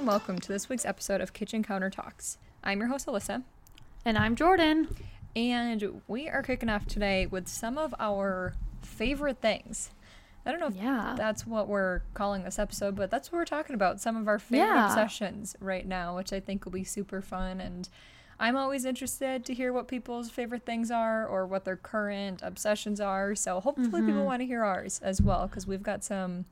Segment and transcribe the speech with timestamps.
[0.00, 2.38] And welcome to this week's episode of Kitchen Counter Talks.
[2.64, 3.42] I'm your host, Alyssa,
[4.02, 4.88] And I'm Jordan.
[5.36, 9.90] and we are kicking off today with some of our favorite things.
[10.46, 11.16] I don't know if Yeah.
[11.18, 14.00] that's what we're calling this episode, but that's what we're talking about.
[14.00, 14.86] Some of our favorite Yeah.
[14.86, 17.60] obsessions right now, which I think will be super fun.
[17.60, 17.86] And
[18.38, 23.02] I'm always interested to hear what people's favorite things are or what their current obsessions
[23.02, 23.34] are.
[23.34, 24.24] So hopefully people mm-hmm.
[24.24, 26.46] want to hear ours as well because we've got some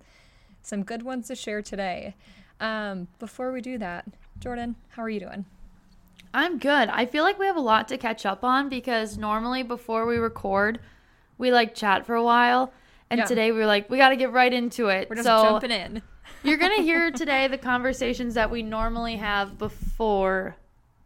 [0.60, 2.14] some good ones to share today.
[2.60, 4.04] Um, before we do that,
[4.40, 5.44] Jordan, how are you doing?
[6.34, 6.88] I'm good.
[6.88, 10.16] I feel like we have a lot to catch up on because normally before we
[10.16, 10.80] record,
[11.38, 12.72] we like chat for a while.
[13.10, 13.24] And Yeah.
[13.24, 15.08] today we were like, we got to get right into it.
[15.08, 16.02] We're just so jumping in.
[16.42, 20.56] you're going to hear today the conversations that we normally have before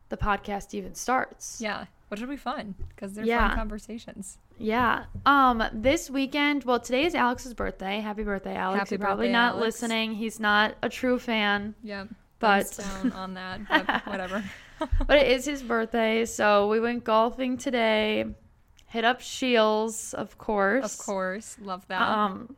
[0.08, 1.60] the podcast even starts.
[1.60, 3.48] Yeah, which will be fun because they're Yeah.
[3.48, 4.36] fun conversations.
[4.58, 5.04] Yeah.
[5.24, 8.00] Um this weekend, well today is Alex's birthday.
[8.00, 8.80] Happy birthday, Alex.
[8.80, 9.64] Happy You're probably birthday, not Alex.
[9.80, 10.12] listening.
[10.12, 11.74] He's not a true fan.
[11.82, 12.04] Yeah,
[12.38, 14.44] But- down on that, but whatever.
[15.06, 18.26] but it is his birthday, so we went golfing today.
[18.88, 20.84] Hit up Shields, of course.
[20.84, 22.02] Of course, love that.
[22.02, 22.56] Um,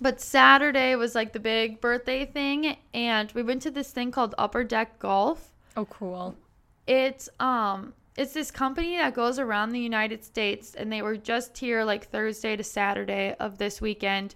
[0.00, 4.36] but Saturday was like the big birthday thing, and we went to this thing called
[4.38, 5.52] Upper Deck Golf.
[5.76, 6.36] oh, cool.
[6.86, 11.56] It's um, it's this company that goes around the United States, and they were just
[11.56, 14.34] here like Thursday to Saturday of this weekend,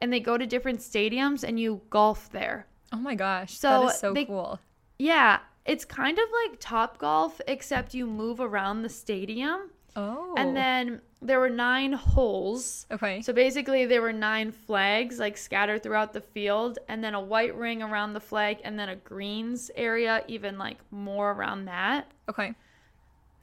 [0.00, 2.66] and they go to different stadiums and you golf there.
[2.92, 4.60] Oh my gosh, So that is so they- cool.
[4.98, 9.70] Yeah, it's kind of like Top Golf, except you move around the stadium.
[9.96, 12.86] Oh, And then there were nine holes.
[12.90, 17.20] okay, So basically, there were nine flags like scattered throughout the field, and then a
[17.20, 22.10] white ring around the flag, and then a greens area, even like more around that.
[22.28, 22.54] okay,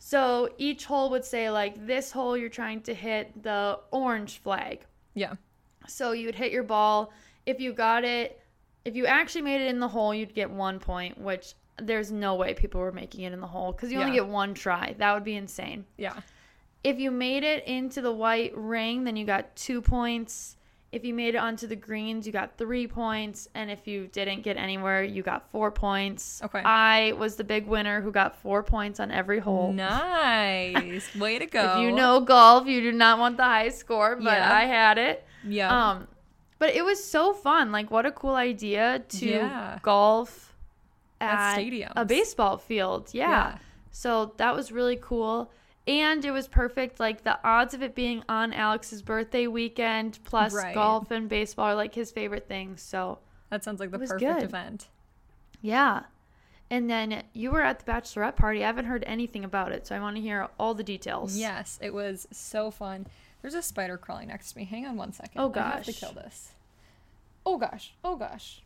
[0.04, 4.80] So each hole would say, like, this hole you're trying to hit the orange flag.
[5.14, 5.36] yeah,
[5.88, 7.14] So you would hit your ball.
[7.46, 8.42] If you got it,
[8.84, 12.34] if you actually made it in the hole, you'd get one point, which there's no
[12.34, 14.24] way people were making it in the hole because you only Yeah.
[14.24, 14.96] get one try.
[14.98, 15.86] That would be insane.
[15.98, 16.20] yeah.
[16.84, 20.58] If you made it into the white ring, then you got two points.
[20.92, 23.48] If you made it onto the greens, you got three points.
[23.56, 26.42] And if you didn't get anywhere, you got four points.
[26.44, 26.60] Okay.
[26.60, 29.72] I was the big winner who got four points on every hole.
[29.72, 31.76] Nice, way to go.
[31.78, 34.54] If you know golf, you do not want the high score, but Yeah.
[34.54, 35.26] I had it.
[35.46, 36.08] yeah, Um,
[36.60, 37.72] but it was so fun.
[37.72, 39.80] Like, what a cool idea to Yeah.
[39.82, 40.54] golf
[41.22, 43.10] At at, a baseball field.
[43.14, 43.30] Yeah.
[43.30, 43.58] Yeah.
[43.92, 45.52] So that was really cool.
[45.88, 47.00] And it was perfect.
[47.00, 50.76] Like, the odds of it being on Alex's birthday weekend, plus Right.
[50.76, 52.82] golf and baseball are like his favorite things.
[52.82, 53.20] So,
[53.50, 54.44] that sounds like the perfect good.
[54.44, 54.88] event.
[55.62, 56.04] yeah.
[56.70, 58.64] And then you were at the bachelorette party.
[58.64, 59.86] I haven't heard anything about it.
[59.86, 61.36] So I want to hear all the details.
[61.38, 63.08] Yes, it was so fun.
[63.42, 64.64] There's a spider crawling next to me.
[64.64, 65.42] Hang on one second.
[65.42, 66.52] Oh, I have to kill this.
[67.46, 67.94] Oh gosh.
[68.06, 68.62] Oh gosh.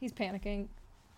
[0.00, 0.68] He's panicking.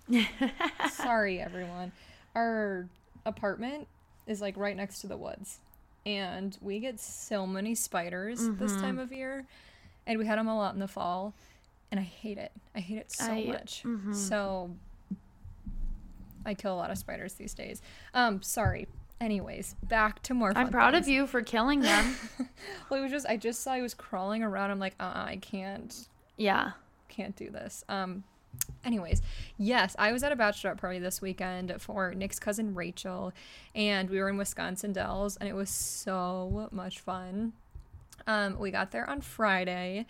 [0.91, 1.93] Sorry, everyone.
[2.35, 2.89] Our
[3.25, 3.87] apartment
[4.27, 5.61] is like right next to the woods,
[6.07, 8.81] and we get so many spiders this Mm-hmm.
[8.81, 9.47] time of year,
[10.07, 11.35] and we had them a lot in the fall,
[11.91, 12.53] and I hate it.
[12.75, 13.83] I hate it so I- much.
[13.85, 14.15] mhm.
[14.15, 14.71] So
[16.47, 17.81] I kill a lot of spiders these days.
[18.13, 18.87] Um, sorry.
[19.21, 20.53] Anyways, back to more.
[20.55, 21.07] I'm proud things.
[21.07, 22.17] of you for killing them.
[22.91, 24.71] Well, it was just I just saw he was crawling around.
[24.71, 26.07] I'm like, uh, I can't
[26.37, 26.73] yeah.
[27.09, 27.85] can't do this.
[27.89, 28.25] Um,
[28.85, 29.23] anyways,
[29.57, 33.33] yes, I was at a bachelorette party this weekend for Nick's cousin Rachel,
[33.75, 37.53] and we were in Wisconsin Dells, and it was so much fun.
[38.27, 40.07] Um, we got there on Friday,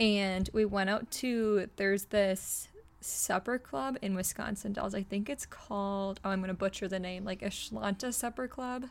[0.00, 2.68] and we went out to there's this
[3.00, 4.94] supper club in Wisconsin Dells.
[4.94, 6.20] I think it's called.
[6.24, 8.86] Oh, I'm gonna butcher the name, like Ashlanta Supper Club.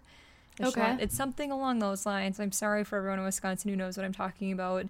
[0.60, 0.98] Okay.
[1.00, 2.40] It's something along those lines.
[2.40, 4.88] I'm sorry for everyone in Wisconsin who knows what I'm talking about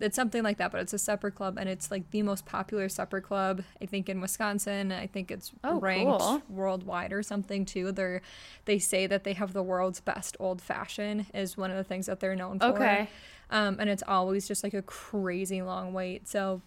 [0.00, 2.88] it's something like that, but it's a supper club and it's like the most popular
[2.88, 4.92] supper club I think in Wisconsin.
[4.92, 6.42] I think it's Oh, ranked cool.
[6.48, 7.92] worldwide or something too.
[7.92, 8.20] They're
[8.66, 12.06] they say that they have the world's best old fashioned is one of the things
[12.06, 12.66] that they're known for.
[12.66, 13.08] Okay.
[13.50, 16.28] Um, and it's always just like a crazy long wait.
[16.28, 16.60] So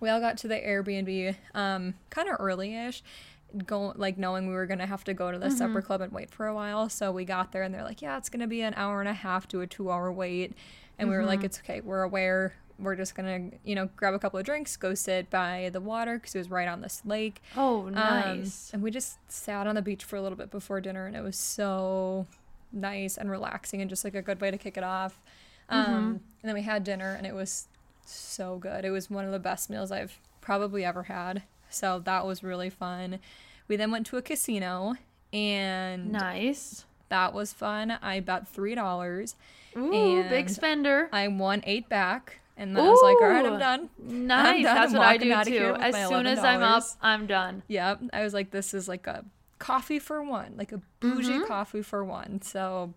[0.00, 3.02] we all got to the Airbnb um, kind of early-ish,
[3.66, 6.30] go like knowing we were gonna have to go to the supper club and wait
[6.30, 6.88] for a while.
[6.88, 9.12] So we got there and they're like, yeah, it's gonna be an hour and a
[9.12, 10.52] half to a two-hour wait,
[10.98, 12.54] and we were like, it's okay, we're aware.
[12.78, 16.18] We're just gonna, you know, grab a couple of drinks, go sit by the water
[16.18, 17.40] because it was right on this lake.
[17.56, 18.70] Oh, Um, nice.
[18.72, 21.22] and we just sat on the beach for a little bit before dinner, and it
[21.22, 22.26] was so
[22.72, 25.20] nice and relaxing, and just like a good way to kick it off.
[25.68, 26.06] Um, Mm-hmm.
[26.08, 27.68] And then we had dinner, and it was
[28.04, 28.84] so good.
[28.84, 31.42] It was one of the best meals I've probably ever had.
[31.70, 33.18] So that was really fun.
[33.68, 34.94] We then went to a casino,
[35.32, 36.84] and nice.
[37.14, 37.92] That was fun.
[38.02, 39.36] I bet three dollars.
[39.76, 41.08] Ooh, big spender.
[41.12, 42.40] I won eight back.
[42.56, 43.88] And then I was like, all right, I'm done.
[43.98, 44.62] Nice.
[44.64, 44.74] done.
[44.74, 45.76] That's I'm what I do too.
[45.80, 47.62] As soon as I'm up, I'm done.
[47.68, 48.00] Yep.
[48.12, 49.24] I was like, this is like a
[49.58, 51.46] coffee for one, like a bougie Mm-hmm.
[51.46, 52.42] coffee for one.
[52.42, 52.94] So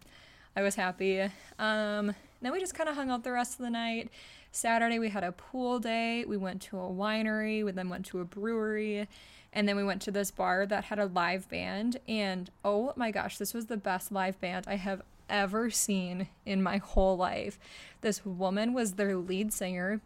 [0.55, 1.21] I was happy.
[1.57, 4.09] Um, then we just kind of hung out the rest of the night.
[4.51, 6.23] Saturday we had a pool day.
[6.25, 7.63] We went to a winery.
[7.65, 9.07] We then went to a brewery.
[9.53, 11.97] And then we went to this bar that had a live band.
[12.07, 16.61] And oh my gosh, this was the best live band I have ever seen in
[16.63, 17.57] my whole life.
[18.01, 20.01] This woman was their lead singer.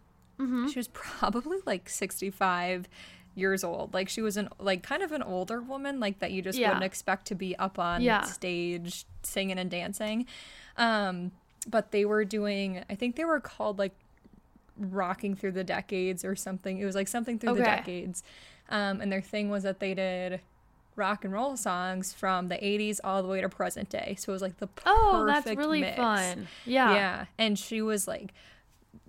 [0.70, 2.88] She was probably like 65
[3.36, 3.94] years old.
[3.94, 6.68] Like she was an like kind of an older woman like that you just Yeah.
[6.68, 8.22] wouldn't expect to be up on Yeah.
[8.22, 10.26] stage singing and dancing.
[10.76, 11.30] Um
[11.68, 13.92] but they were doing I think they were called like
[14.76, 16.78] rocking through the decades or something.
[16.78, 18.22] It was like something through the decades.
[18.68, 20.40] Um and their thing was that they did
[20.94, 24.14] rock and roll songs from the 80s all the way to present day.
[24.18, 25.96] So it was like the perfect Oh, that's really mix.
[25.96, 26.48] fun.
[26.66, 26.94] Yeah.
[26.94, 27.24] Yeah.
[27.38, 28.34] And she was like,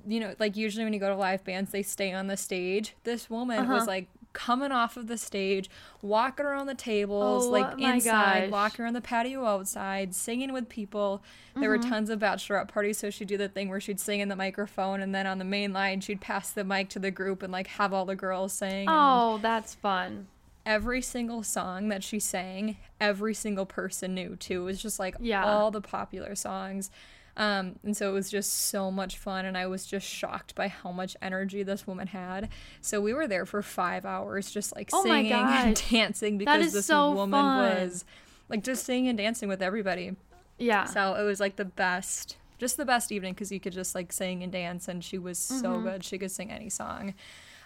[0.07, 2.95] you know, like usually when you go to live bands, they stay on the stage.
[3.03, 3.85] This woman was Uh-huh.
[3.87, 5.69] like coming off of the stage,
[6.01, 8.51] walking around the tables, Oh, like inside, gosh.
[8.51, 11.21] walking around the patio outside, singing with people.
[11.55, 11.89] There were Mm-hmm.
[11.89, 15.01] tons of bachelorette parties, so she'd do the thing where she'd sing in the microphone,
[15.01, 17.67] and then on the main line, she'd pass the mic to the group and like
[17.67, 18.87] have all the girls sing.
[18.89, 20.27] Oh, that's fun.
[20.65, 24.61] every single song that she sang, every single person knew too.
[24.61, 25.43] It was just like Yeah.
[25.45, 26.89] all the popular songs.
[27.35, 30.67] Um, and so it was just so much fun, and I was just shocked by
[30.67, 32.49] how much energy this woman had.
[32.81, 36.73] So we were there for five hours, just like Oh singing and dancing because is
[36.73, 37.57] this so woman fun.
[37.81, 38.05] was
[38.49, 40.15] like just singing and dancing with everybody.
[40.59, 40.85] Yeah.
[40.85, 44.13] So it was like the best, just the best evening because you could just like
[44.13, 45.83] sing and dance, and she was so Mm-hmm.
[45.85, 46.03] good.
[46.03, 47.15] She could sing any song.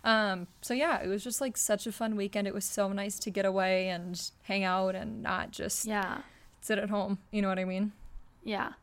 [0.05, 2.47] Um, so yeah, it was just like such a fun weekend.
[2.47, 6.19] It was so nice to get away and hang out and not just yeah.
[6.61, 7.17] sit at home.
[7.31, 7.91] You know what I mean?
[8.45, 8.73] Yeah.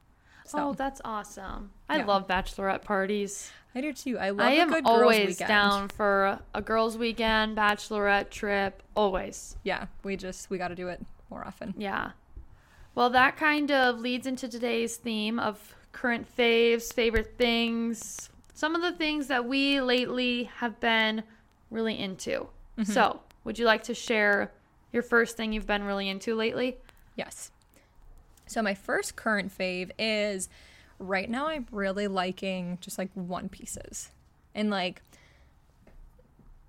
[0.44, 1.70] So Oh, that's awesome.
[1.88, 2.06] I Yeah.
[2.06, 3.50] love bachelorette parties.
[3.74, 4.18] I do too.
[4.18, 8.82] I love I am always down for a girls' weekend, bachelorette trip.
[8.94, 9.56] Always.
[9.64, 11.74] Yeah, we just we got to do it more often.
[11.76, 12.12] Yeah.
[12.94, 18.82] Well, that kind of leads into today's theme of current faves, favorite things, some of
[18.82, 21.24] the things that we lately have been
[21.70, 22.46] really into.
[22.78, 22.84] Mm-hmm.
[22.84, 24.52] So, would you like to share
[24.92, 26.76] your first thing you've been really into lately?
[27.16, 27.50] Yes.
[28.46, 30.48] So my first current fave is
[30.98, 34.10] right now I'm really liking just like one pieces.
[34.54, 35.02] And like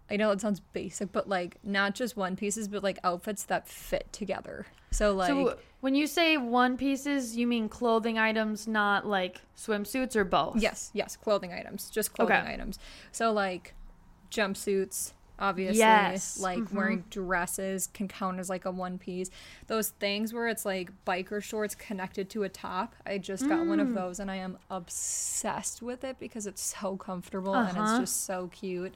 [0.10, 3.68] I know it sounds basic, but like not just one pieces, but like outfits that
[3.68, 4.68] fit together.
[4.92, 10.16] So like so, when you say one pieces, you mean clothing items, not like swimsuits
[10.16, 10.62] or both?
[10.62, 12.54] yes, yes, clothing items, just clothing Okay.
[12.54, 12.80] items.
[13.12, 13.74] So like
[14.32, 16.38] jumpsuits, obviously, Yes.
[16.40, 16.72] like Mhm.
[16.74, 19.30] wearing dresses can count as like a one piece.
[19.68, 22.96] Those things where it's like biker shorts connected to a top.
[23.06, 23.96] I just got one of Mm.
[23.96, 28.00] those and I am obsessed with it because it's so comfortable and it's Uh-huh.
[28.00, 28.96] just so cute.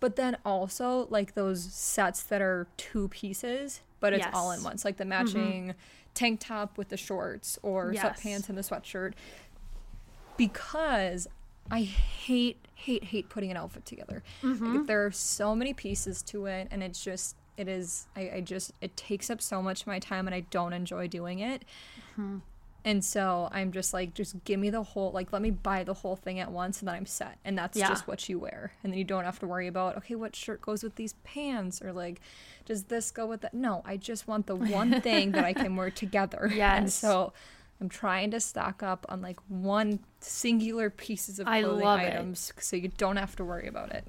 [0.00, 4.64] But then also like those sets that are two pieces, but it's all in Yes.
[4.64, 4.78] one.
[4.78, 5.74] So like the matching
[6.14, 8.20] tank top with the shorts or Yes.
[8.20, 9.14] sweatpants and the sweatshirt.
[10.36, 11.26] Because
[11.70, 14.22] I hate, hate, hate putting an outfit together.
[14.42, 14.84] Like, mm-hmm.
[14.84, 18.72] there are so many pieces to it, and it's just, it is, I, I just,
[18.80, 21.64] it takes up so much of my time, and I don't enjoy doing it.
[22.12, 22.38] Mm-hmm.
[22.84, 25.92] And so I'm just like, just give me the whole, like, let me buy the
[25.94, 27.38] whole thing at once, and then I'm set.
[27.44, 27.88] And that's Yeah.
[27.88, 28.72] just what you wear.
[28.82, 31.82] And then you don't have to worry about, okay, what shirt goes with these pants,
[31.82, 32.20] or like,
[32.64, 33.52] does this go with that?
[33.52, 36.44] No, I just want the one thing that I can wear together.
[36.44, 36.94] And Yes.
[36.94, 37.32] so
[37.80, 42.12] I'm trying to stock up on like one singular pieces of clothing love it.
[42.14, 44.04] items so you don't have to worry about it.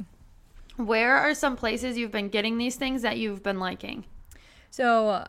[0.77, 4.05] Where are some places you've been getting these things that you've been liking?
[4.71, 5.25] So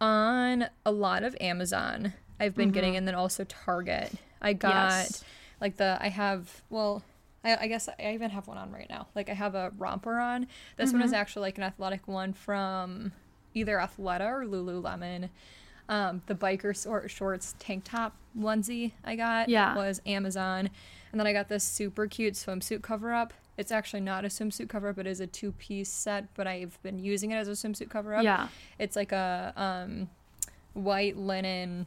[0.00, 4.12] on a lot of Amazon, I've been getting, and then also Target.
[4.40, 5.00] I got Mm-hmm.
[5.00, 5.24] Yes.
[5.60, 7.02] like the I have well.
[7.44, 9.06] I, I guess I even have one on right now.
[9.14, 10.46] Like I have a romper on.
[10.76, 11.20] This one is Mm-hmm.
[11.20, 13.12] actually like an athletic one from
[13.54, 15.30] either Athleta or Lululemon.
[15.88, 19.74] Um, the biker sort shorts tank top onesie I got Yeah.
[19.74, 20.68] was Amazon,
[21.12, 23.32] and then I got this super cute swimsuit cover up.
[23.56, 26.32] It's actually not a swimsuit cover up; it is a two piece set.
[26.34, 28.22] But I've been using it as a swimsuit cover up.
[28.22, 28.48] Yeah.
[28.78, 30.10] It's like a um,
[30.74, 31.86] white linen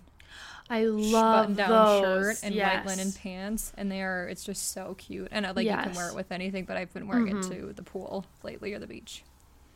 [0.70, 2.86] I love button-down shirt and yes.
[2.86, 4.28] white linen pants, and they are.
[4.28, 6.14] It's just so cute, and I like you can wear Mm-hmm.
[6.14, 6.66] it with anything.
[6.66, 9.24] But I've been wearing it to the pool lately or the beach.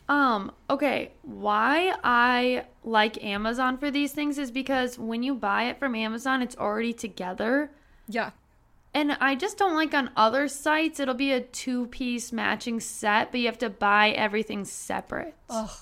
[0.08, 5.80] Um, okay, why I like Amazon for these things is because when you buy it
[5.80, 7.72] from Amazon, it's already together.
[8.08, 8.32] Yeah,
[8.94, 13.32] And I just don't like on other sites, it'll be a two piece matching set,
[13.32, 15.36] but you have to buy everything separate.
[15.50, 15.76] Oh,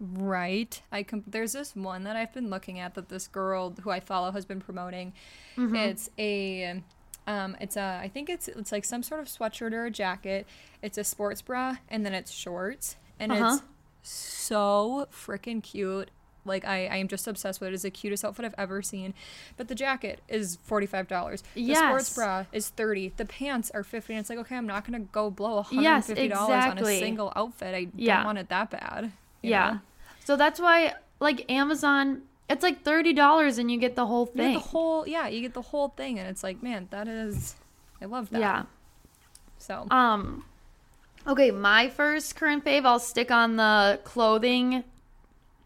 [0.00, 0.82] right.
[0.90, 4.00] I com- there's this one that I've been looking at that this girl who I
[4.00, 5.12] follow has been promoting.
[5.56, 5.76] Mm-hmm.
[5.76, 6.82] It's a
[7.28, 10.46] Um, it's a, I think it's it's like some sort of sweatshirt or a jacket.
[10.82, 13.58] It's a sports bra, and then it's shorts, and Uh-huh.
[14.02, 16.10] it's so freaking cute.
[16.44, 17.74] Like I, I am just obsessed with it.
[17.74, 19.12] It's the cutest outfit I've ever seen.
[19.58, 21.42] But the jacket is forty five dollars.
[21.54, 21.78] The Yes.
[21.78, 23.12] sports bra is thirty.
[23.16, 24.14] The pants are fifty.
[24.14, 26.78] And it's like okay, I'm not gonna go blow hundred and Yes, fifty dollars on
[26.78, 27.74] a single outfit.
[27.74, 28.16] I Yeah.
[28.18, 29.12] don't want it that bad.
[29.42, 29.70] yeah.
[29.72, 29.80] know?
[30.24, 34.54] So that's why like Amazon, it's like thirty dollars and you get the whole thing.
[34.54, 37.56] the whole yeah, you get the whole thing, and it's like man, that is,
[38.00, 38.40] I love that.
[38.40, 38.62] yeah.
[39.58, 40.44] So Um
[41.26, 44.84] okay, my first current fave, I'll stick on the clothing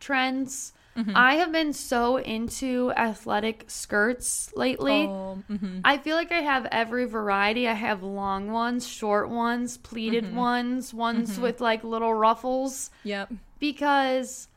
[0.00, 0.72] trends.
[0.96, 1.12] Mm-hmm.
[1.16, 5.06] I have been so into athletic skirts lately.
[5.08, 5.80] oh, mhm.
[5.84, 7.66] I feel like I have every variety.
[7.66, 10.36] I have long ones, short ones, pleated Mm-hmm.
[10.36, 14.48] ones, ones with like little ruffles yep, because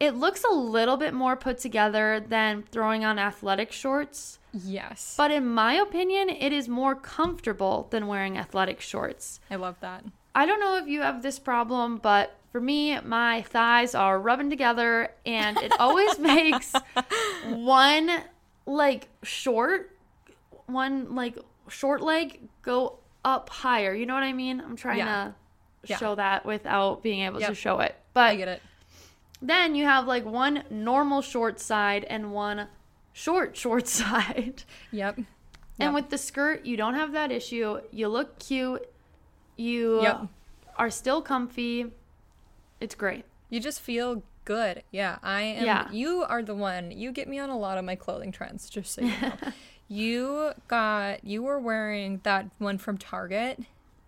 [0.00, 4.38] it looks a little bit more put together than throwing on athletic shorts.
[4.54, 9.38] yes, But in my opinion, it is more comfortable than wearing athletic shorts.
[9.50, 10.02] I love that.
[10.34, 14.50] I don't know if you have this problem, but for me, my thighs are rubbing
[14.50, 16.72] together and it always makes
[17.48, 18.10] one
[18.66, 19.96] like short,
[20.66, 21.38] one like
[21.68, 23.94] short leg go up higher.
[23.94, 24.60] You know what I mean?
[24.60, 25.24] I'm trying Yeah.
[25.24, 25.34] to
[25.90, 25.96] Yeah.
[25.98, 27.92] show that without being able to show it.
[27.94, 28.62] I But get it.
[29.42, 32.68] then you have like one normal short side and one
[33.12, 34.64] short short side.
[34.90, 35.18] Yep.
[35.18, 35.26] Yep.
[35.80, 37.80] And with the skirt, you don't have that issue.
[37.90, 38.88] You look cute.
[39.56, 40.26] You Yep.
[40.76, 41.92] are still comfy.
[42.80, 43.24] It's great.
[43.50, 44.82] You just feel good.
[44.90, 45.64] Yeah, I am.
[45.64, 45.90] Yeah.
[45.90, 46.90] You are the one.
[46.90, 49.32] You get me on a lot of my clothing trends, just so you know.
[49.88, 53.60] you got, you were wearing that one from Target.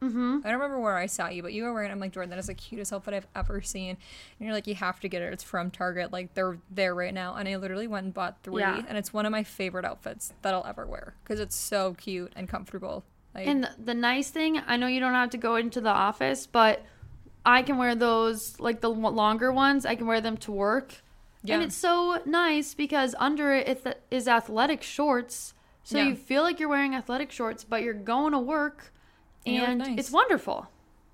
[0.02, 0.40] Mm-hmm.
[0.44, 1.90] I don't remember where I saw you, but you were wearing.
[1.90, 3.90] I'm like Jordan, that is the cutest outfit I've ever seen.
[4.38, 5.32] And you're like, you have to get it.
[5.32, 6.12] It's from Target.
[6.12, 7.34] Like they're there right now.
[7.36, 8.82] And I literally went and bought three, Yeah.
[8.88, 12.32] and it's one of my favorite outfits that I'll ever wear because it's so cute
[12.36, 13.04] and comfortable.
[13.36, 16.46] Like, And the nice thing, I know you don't have to go into the office,
[16.46, 16.82] but
[17.44, 21.02] I can wear those, like the longer ones, I can wear them to work.
[21.48, 25.54] And it's so nice because under it is- athletic shorts.
[25.84, 26.06] So Yeah.
[26.06, 28.92] you feel like you're wearing athletic shorts, but you're going to work.
[29.46, 29.98] And And nice.
[29.98, 30.66] it's wonderful.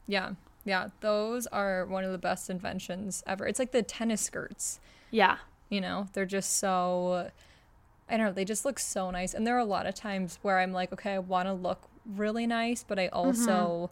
[0.06, 0.30] yeah,
[0.64, 3.46] yeah, those are one of the best inventions ever.
[3.46, 4.80] It's like the tennis skirts.
[5.10, 5.36] Yeah.
[5.68, 7.30] You know, they're just so.
[8.08, 8.32] I don't know.
[8.32, 10.92] They just look so nice, and there are a lot of times where I'm like,
[10.94, 13.90] okay, I want to look really nice, but I also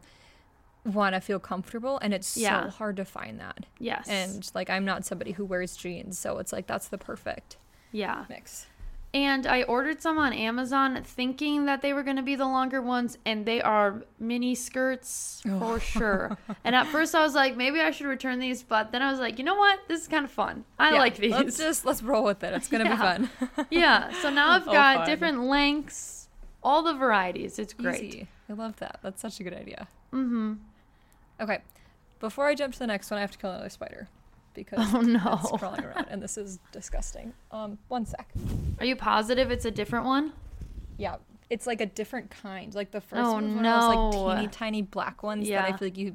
[0.84, 2.40] want to feel comfortable, and it's Mm-hmm.
[2.42, 2.64] Yeah.
[2.64, 3.66] so hard to find that.
[3.78, 4.08] Yes.
[4.08, 7.56] And like, I'm not somebody who wears jeans, so it's like that's the perfect
[7.92, 8.24] yeah.
[8.28, 8.66] mix.
[9.12, 12.80] And I ordered some on Amazon thinking that they were going to be the longer
[12.80, 16.38] ones, and they are mini skirts for sure.
[16.64, 19.18] And at first I was like, maybe I should return these, but then I was
[19.18, 19.80] like, you know what?
[19.88, 20.64] This is kind of fun.
[20.78, 21.32] I Yeah, like these.
[21.32, 22.54] Let's just let's roll with it.
[22.54, 23.18] It's gonna Yeah.
[23.18, 23.66] be fun.
[23.70, 24.12] yeah.
[24.22, 25.06] So now I've Oh, got fun.
[25.08, 26.19] different lengths,
[26.62, 27.58] all the varieties.
[27.58, 28.02] It's great.
[28.02, 28.28] Easy.
[28.48, 28.98] I love that.
[29.02, 29.88] That's such a good idea.
[30.12, 30.54] Mm-hmm.
[31.40, 31.60] Okay,
[32.18, 34.08] before I jump to the next one, I have to kill another spider
[34.54, 35.38] because Oh, no.
[35.42, 37.32] it's crawling around, and this is disgusting.
[37.50, 38.28] Um, one sec.
[38.78, 40.32] Are you positive it's a different one?
[40.98, 41.16] Yeah,
[41.48, 42.74] it's like a different kind.
[42.74, 44.22] Like the first Oh, one was one of those no.
[44.24, 46.14] like teeny tiny black ones that I feel like you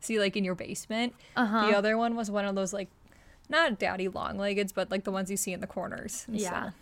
[0.00, 1.14] see like in your basement.
[1.36, 1.66] Uh huh.
[1.70, 2.88] The other one was one of those like
[3.50, 6.24] not daddy long leggeds, but like the ones you see in the corners.
[6.30, 6.70] Yeah.
[6.70, 6.72] so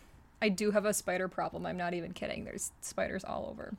[0.42, 1.64] I do have a spider problem.
[1.64, 2.44] I'm not even kidding.
[2.44, 3.74] There's spiders all over.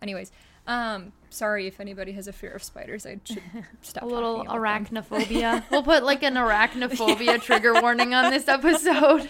[0.00, 0.32] Anyways,
[0.66, 3.06] um, sorry if anybody has a fear of spiders.
[3.06, 3.42] I should
[3.82, 4.02] stop.
[4.02, 5.04] a little talking about them.
[5.04, 5.64] arachnophobia.
[5.70, 9.28] we'll put like an arachnophobia trigger warning on this episode.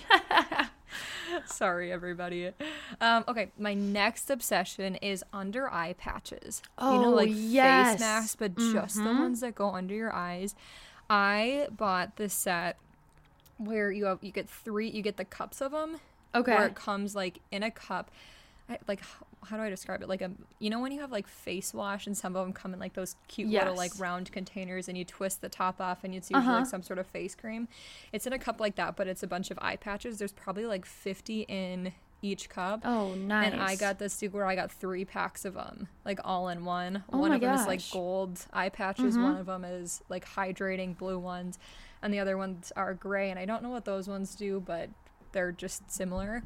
[1.46, 2.50] Sorry, everybody.
[3.00, 6.62] Um, okay, my next obsession is under eye patches.
[6.80, 7.92] you know, Oh, like yes.
[7.94, 9.18] face masks, but just the Mhm.
[9.18, 10.54] ones that go under your eyes.
[11.08, 12.76] I bought this set
[13.58, 14.88] where you have you get three.
[14.90, 16.00] You get the cups of them.
[16.32, 16.64] Where Okay.
[16.66, 18.10] it comes like in a cup.
[18.70, 19.00] I, like
[19.44, 20.08] how do I describe it?
[20.08, 22.72] Like a you know when you have like face wash and some of them come
[22.72, 26.14] in like those cute little like round containers and you twist the top off and
[26.14, 26.58] it's usually Uh-huh.
[26.60, 27.66] like some sort of face cream.
[28.12, 30.18] It's in a cup like that, but it's a bunch of eye patches.
[30.18, 31.92] There's probably like 50 in
[32.24, 32.82] each cup.
[32.84, 33.52] Oh, nice.
[33.52, 36.64] And I got this dude where I got three packs of them, like all in
[36.64, 37.02] one.
[37.12, 39.16] Oh one of them is like gold eye patches.
[39.16, 39.22] Mhm.
[39.24, 41.58] One of them is like hydrating blue ones,
[42.00, 43.28] and the other ones are gray.
[43.28, 44.88] And I don't know what those ones do, but
[45.32, 46.42] they're just similar.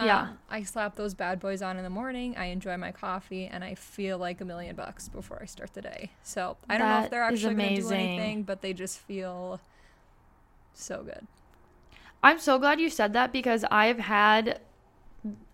[0.00, 0.22] Yeah.
[0.22, 2.36] Um, I slap those bad boys on in the morning.
[2.36, 5.82] I enjoy my coffee, and I feel like a million bucks before I start the
[5.82, 6.10] day.
[6.22, 9.60] So I don't know if they're actually going to do anything, but they just feel
[10.72, 11.26] so good.
[12.22, 14.60] I'm so glad you said that because I've had,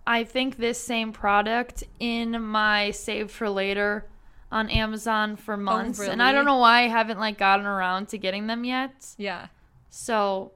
[0.07, 4.07] I think, this same product in my save for later
[4.50, 6.00] on Amazon for months.
[6.00, 9.14] And I don't Oh, know why I haven't like gotten around to getting them yet.
[9.16, 9.47] Yeah.
[9.90, 10.52] So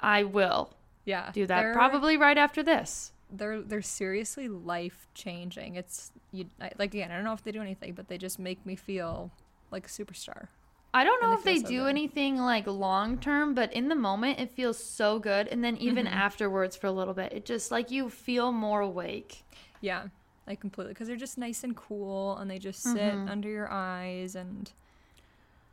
[0.00, 0.73] I will
[1.04, 1.30] Yeah.
[1.32, 3.12] do that They're- probably right after this.
[3.30, 5.74] they're they're seriously life changing.
[5.76, 8.38] It's you I, like again, I don't know if they do anything, but they just
[8.38, 9.30] make me feel
[9.70, 10.48] like a superstar.
[10.92, 11.86] I don't know And if they they so do good.
[11.88, 15.48] anything like long term, but in the moment it feels so good.
[15.48, 16.14] And then even Mm-hmm.
[16.14, 19.42] afterwards for a little bit, it just like you feel more awake.
[19.80, 20.04] Yeah,
[20.46, 23.28] like completely because they're just nice and cool, and they just sit Mhm.
[23.28, 24.70] under your eyes, and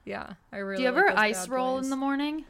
[0.05, 0.77] yeah, I really.
[0.77, 1.85] do you ever those ice roll boys.
[1.85, 2.45] in the morning?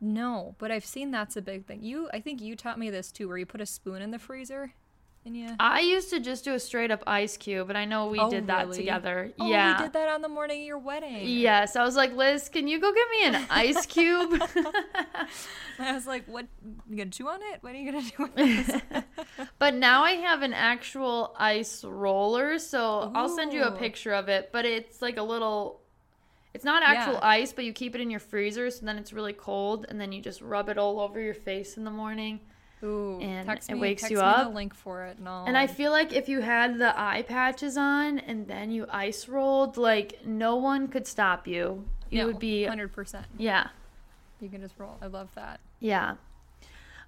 [0.00, 1.82] No, but I've seen that's a big thing.
[1.82, 4.18] You, I think you taught me this too, where you put a spoon in the
[4.18, 4.72] freezer,
[5.26, 5.48] and you.
[5.58, 8.30] I used to just do a straight up ice cube, but I know we Oh,
[8.30, 8.78] did that really?
[8.78, 9.32] together.
[9.40, 9.76] Oh, yeah.
[9.76, 11.26] we did that on the morning of your wedding.
[11.26, 14.40] Yes, I was like, Liz, can you go get me an ice cube?
[15.80, 16.46] I was like, "What?
[16.88, 17.58] You gonna chew on it?
[17.62, 18.80] What are you gonna do?" With this?
[19.58, 24.28] but now I have an actual ice roller, so I'll send you a picture of
[24.28, 24.50] it.
[24.52, 25.80] But it's like a little,
[26.58, 27.20] it's not actual Yeah.
[27.22, 30.10] ice, but you keep it in your freezer, so then it's really cold, and then
[30.10, 32.40] you just rub it all over your face in the morning.
[32.82, 34.48] Ooh, And text it me, wakes text you me up.
[34.48, 35.44] The link for it, and I'll.
[35.46, 39.28] And I feel like if you had the eye patches on and then you ice
[39.28, 41.84] rolled, like no one could stop you.
[42.10, 43.26] You would be, hundred percent.
[43.36, 43.68] yeah.
[44.40, 44.96] You can just roll.
[45.00, 45.60] I love that.
[45.78, 46.14] Yeah.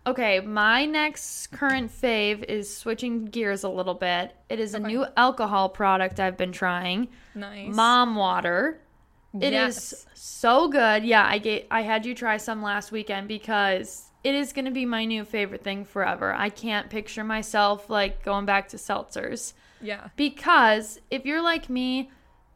[0.07, 4.35] Okay, my next current fave is switching gears a little bit.
[4.49, 7.09] It is a new alcohol product I've been trying.
[7.35, 7.75] Nice.
[7.75, 8.81] Mom water.
[9.39, 10.07] It is Yes.
[10.15, 11.05] so good.
[11.05, 14.71] Yeah, I get I had you try some last weekend because it is going to
[14.71, 16.35] be my new favorite thing forever.
[16.35, 20.09] I can't picture myself like going back to seltzers Yeah.
[20.17, 22.11] because if you're like me,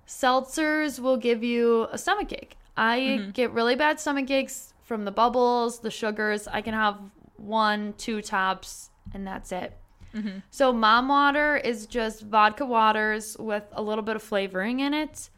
[0.06, 2.56] seltzers will give you a stomach ache.
[2.76, 3.30] I Mm-hmm.
[3.30, 6.46] get really bad stomach aches from the bubbles, the sugars.
[6.48, 6.98] I can have
[7.36, 9.76] one, two tops, and that's it.
[10.14, 10.38] Mm-hmm.
[10.50, 15.30] So, mom water is just vodka waters with a little bit of flavoring in it.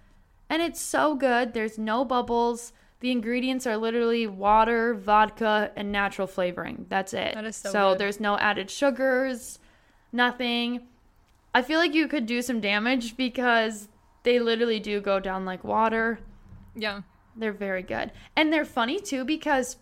[0.49, 1.53] And it's so good.
[1.53, 2.73] There's no bubbles.
[3.01, 6.87] The ingredients are literally water, vodka, and natural flavoring.
[6.89, 7.35] That's it.
[7.35, 7.99] That is so so good.
[7.99, 9.59] there's no added sugars,
[10.13, 10.87] nothing.
[11.55, 13.89] I feel like you could do some damage because
[14.23, 16.21] they literally do go down like water.
[16.75, 17.03] Yeah.
[17.37, 18.13] They're very good.
[18.35, 19.77] And they're funny too because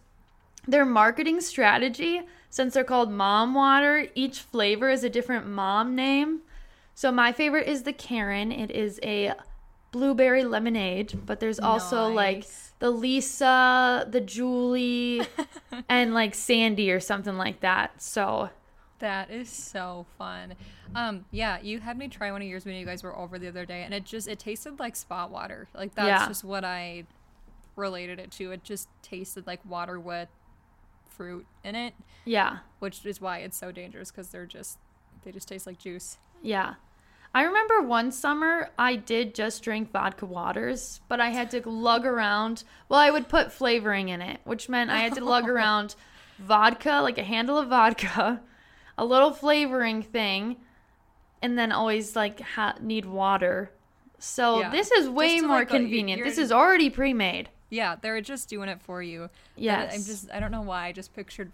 [0.66, 6.40] their marketing strategy, since they're called mom water, each flavor is a different mom name.
[6.94, 8.52] So my favorite is the Karen.
[8.52, 9.34] It is a
[9.94, 12.44] blueberry lemonade, but there's also like
[12.80, 15.22] the Lisa, the Julie,
[15.88, 18.02] and like Sandy or something like that.
[18.02, 18.50] So
[18.98, 20.54] That is so fun.
[20.96, 23.46] Um, yeah, you had me try one of yours when you guys were over the
[23.46, 25.68] other day, and it just it tasted like spot water.
[25.72, 26.26] Like that's Yeah.
[26.26, 27.04] just what I
[27.76, 28.50] related it to.
[28.50, 30.28] It just tasted like water with
[31.08, 32.58] fruit in it, yeah.
[32.80, 34.78] which is why it's so dangerous because they're just
[35.24, 36.18] they just taste like juice.
[36.42, 36.74] Yeah.
[37.34, 42.06] I remember one summer I did just drink vodka waters, but I had to lug
[42.06, 42.62] around.
[42.88, 45.96] Well, I would put flavoring in it, which meant I had to lug around
[46.38, 48.40] vodka, like a handle of vodka,
[48.98, 50.56] a little flavoring thing,
[51.42, 53.70] and then always like ha- need water.
[54.20, 54.70] So Yeah.
[54.70, 56.18] this is way more uh, like, you- convenient.
[56.18, 57.48] you're- This is already pre-made.
[57.68, 59.28] Yeah, they're just doing it for you.
[59.56, 61.50] Yeah, I'm just I don't know why I just pictured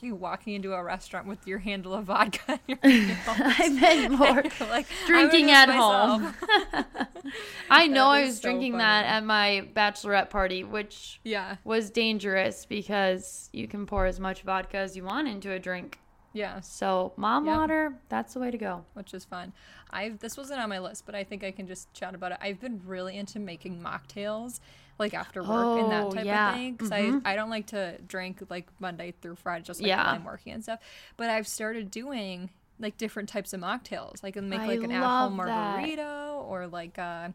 [0.00, 2.60] you walking into a restaurant with your handle of vodka.
[2.66, 3.16] in your hand.
[3.26, 6.34] I meant more like drinking at with home.
[7.70, 8.82] I know I was so drinking funny.
[8.84, 14.42] that at my bachelorette party, which yeah, was dangerous because you can pour as much
[14.42, 15.98] vodka as you want into a drink.
[16.32, 16.60] yeah.
[16.60, 17.56] So, mom Yep.
[17.56, 18.84] water, that's the way to go.
[18.94, 19.52] which is fun.
[19.90, 22.38] I've this wasn't on my list, but I think I can just chat about it.
[22.40, 24.60] I've been really into making mocktails,
[24.98, 26.50] like after work and that Oh, type yeah.
[26.50, 26.72] of thing.
[26.72, 27.22] Because Mhm.
[27.24, 30.04] I I don't like to drink like Monday through Friday, just like Yeah.
[30.04, 30.80] while I'm working and stuff.
[31.16, 34.22] But I've started doing like different types of mocktails.
[34.22, 35.76] Like I can make I like an at-home love that.
[35.76, 37.28] margarita or like uh,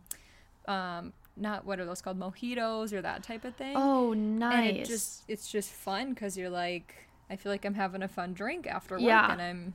[0.68, 3.76] um, not what are those called mojitos or that type of thing.
[3.76, 4.70] Oh, nice.
[4.70, 6.94] And it just it's just fun because you're like
[7.30, 9.32] I feel like I'm having a fun drink after work Yeah.
[9.32, 9.74] and I'm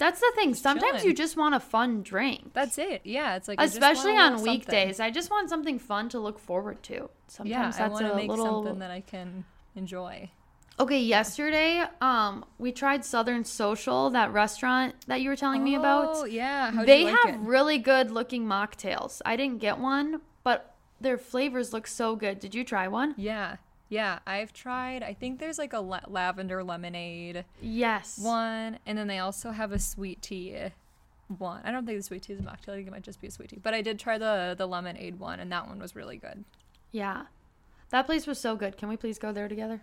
[0.00, 0.54] that's the thing.
[0.54, 2.52] Sometimes you just want a fun drink.
[2.52, 3.02] that's it.
[3.04, 4.52] Yeah, it's like I want Especially on something.
[4.54, 4.98] weekdays.
[4.98, 7.08] I just want something fun to look forward to.
[7.28, 9.44] Sometimes yeah, I that's want a to make little something that I can
[9.76, 10.30] enjoy.
[10.80, 16.08] Okay, yesterday, um, we tried Southern Social, that restaurant that you were telling me about.
[16.10, 17.40] Oh yeah, How'd they like have it?
[17.42, 19.20] really good looking mocktails.
[19.26, 22.40] I didn't get one, but their flavors look so good.
[22.40, 23.14] Did you try one?
[23.18, 23.56] Yeah,
[23.90, 24.20] yeah.
[24.26, 25.02] I've tried.
[25.02, 28.18] I think there's like a la- lavender lemonade Yes.
[28.18, 30.56] one, and then they also have a sweet tea
[31.38, 31.60] one.
[31.64, 32.70] I don't think the sweet tea is a mocktail.
[32.70, 33.58] I think it might just be a sweet tea.
[33.62, 36.44] But I did try the the lemonade one, and that one was really good.
[36.92, 37.24] Yeah.
[37.90, 38.76] That place was so good.
[38.76, 39.80] Can we please go there together?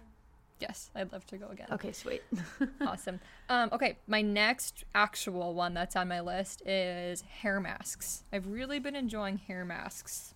[0.60, 1.68] Yes, I'd love to go again.
[1.72, 2.24] Okay, sweet.
[2.82, 3.20] awesome.
[3.48, 8.24] Um, okay, my next actual one that's on my list is hair masks.
[8.34, 10.34] I've really been enjoying hair masks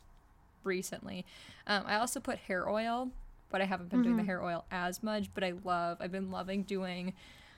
[0.63, 1.25] recently.
[1.65, 3.09] Um, I also put hair oil,
[3.51, 5.29] but I haven't been doing the hair oil as much.
[5.33, 7.13] But I love, I've been loving doing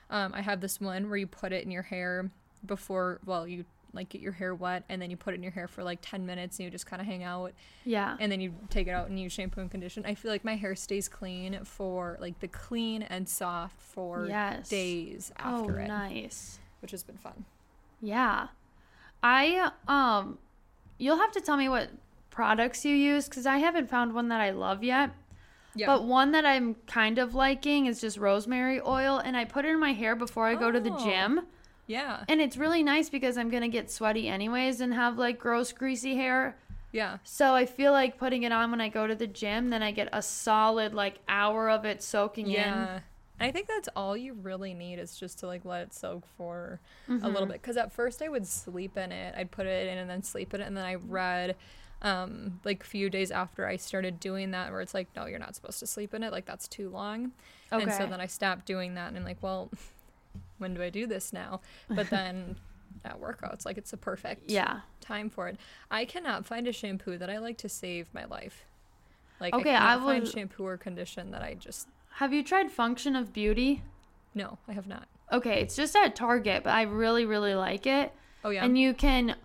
[0.10, 2.30] Um, I have this one where you put it in your hair
[2.66, 5.52] before, well, you like get your hair wet and then you put it in your
[5.52, 7.54] hair for like 10 minutes and you just kind of hang out
[7.86, 8.18] Yeah.
[8.20, 10.04] and then you take it out and you shampoo and condition.
[10.06, 14.68] I feel like my hair stays clean for like the clean and soft for Yes.
[14.70, 16.60] days Oh, after it, nice.
[16.82, 17.46] which has been fun.
[18.02, 18.48] Yeah.
[19.24, 20.38] I um
[20.98, 21.90] you'll have to tell me what
[22.30, 25.12] products you use cuz I haven't found one that I love yet.
[25.76, 25.88] Yeah.
[25.88, 29.70] But one that I'm kind of liking is just rosemary oil and I put it
[29.70, 31.04] in my hair before I go to the Oh.
[31.04, 31.42] gym.
[31.88, 32.24] yeah.
[32.28, 35.72] And it's really nice because I'm going to get sweaty anyways and have like gross
[35.74, 36.56] greasy hair.
[36.92, 37.18] Yeah.
[37.24, 39.92] So I feel like putting it on when I go to the gym, then I
[39.92, 42.54] get a solid like hour of it soaking in.
[42.54, 43.00] Yeah.
[43.40, 46.24] And I think that's all you really need is just to like let it soak
[46.38, 47.52] for a little mm-hmm.
[47.52, 47.62] bit.
[47.62, 49.34] Because at first I would sleep in it.
[49.36, 50.68] I'd put it in and then sleep in it.
[50.68, 51.56] And then I read
[52.04, 55.40] um, like a few days after I started doing that where it's like, no, you're
[55.40, 56.32] not supposed to sleep in it.
[56.32, 57.32] Like that's too long.
[57.72, 57.82] in.
[57.82, 59.08] And so then I stopped doing that.
[59.08, 59.72] And I'm like, well,
[60.58, 61.62] when do I do this now?
[61.90, 62.58] But then
[63.06, 64.82] at workouts, like it's a perfect yeah.
[65.00, 65.58] time for it.
[65.90, 68.66] I cannot find a shampoo that I like to save my life.
[69.40, 72.72] Like Okay, I I can't find shampoo or condition that I just Have you tried
[72.72, 73.84] Function of Beauty?
[74.36, 75.08] no, I have not.
[75.32, 78.14] Okay, it's just at Target, but I really really like it.
[78.44, 78.66] Oh yeah.
[78.66, 79.36] And you can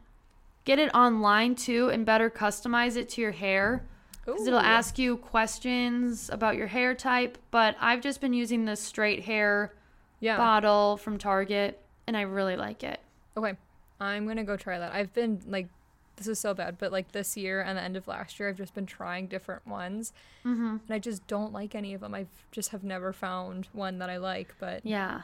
[0.68, 3.82] get it online too and better customize it to your hair.
[4.26, 7.38] Because it'll ask you questions about your hair type.
[7.50, 9.72] But I've just been using the straight hair
[10.20, 10.36] Yeah.
[10.36, 13.00] bottle from Target and I really like it.
[13.34, 13.56] Okay.
[13.98, 14.92] I'm gonna go try that.
[14.92, 15.68] I've been like
[16.16, 18.56] this is so bad, but like this year and the end of last year I've
[18.58, 20.12] just been trying different ones.
[20.44, 20.66] Mm-hmm.
[20.86, 22.14] And I just don't like any of them.
[22.14, 25.22] I just have never found one that I like, but Yeah.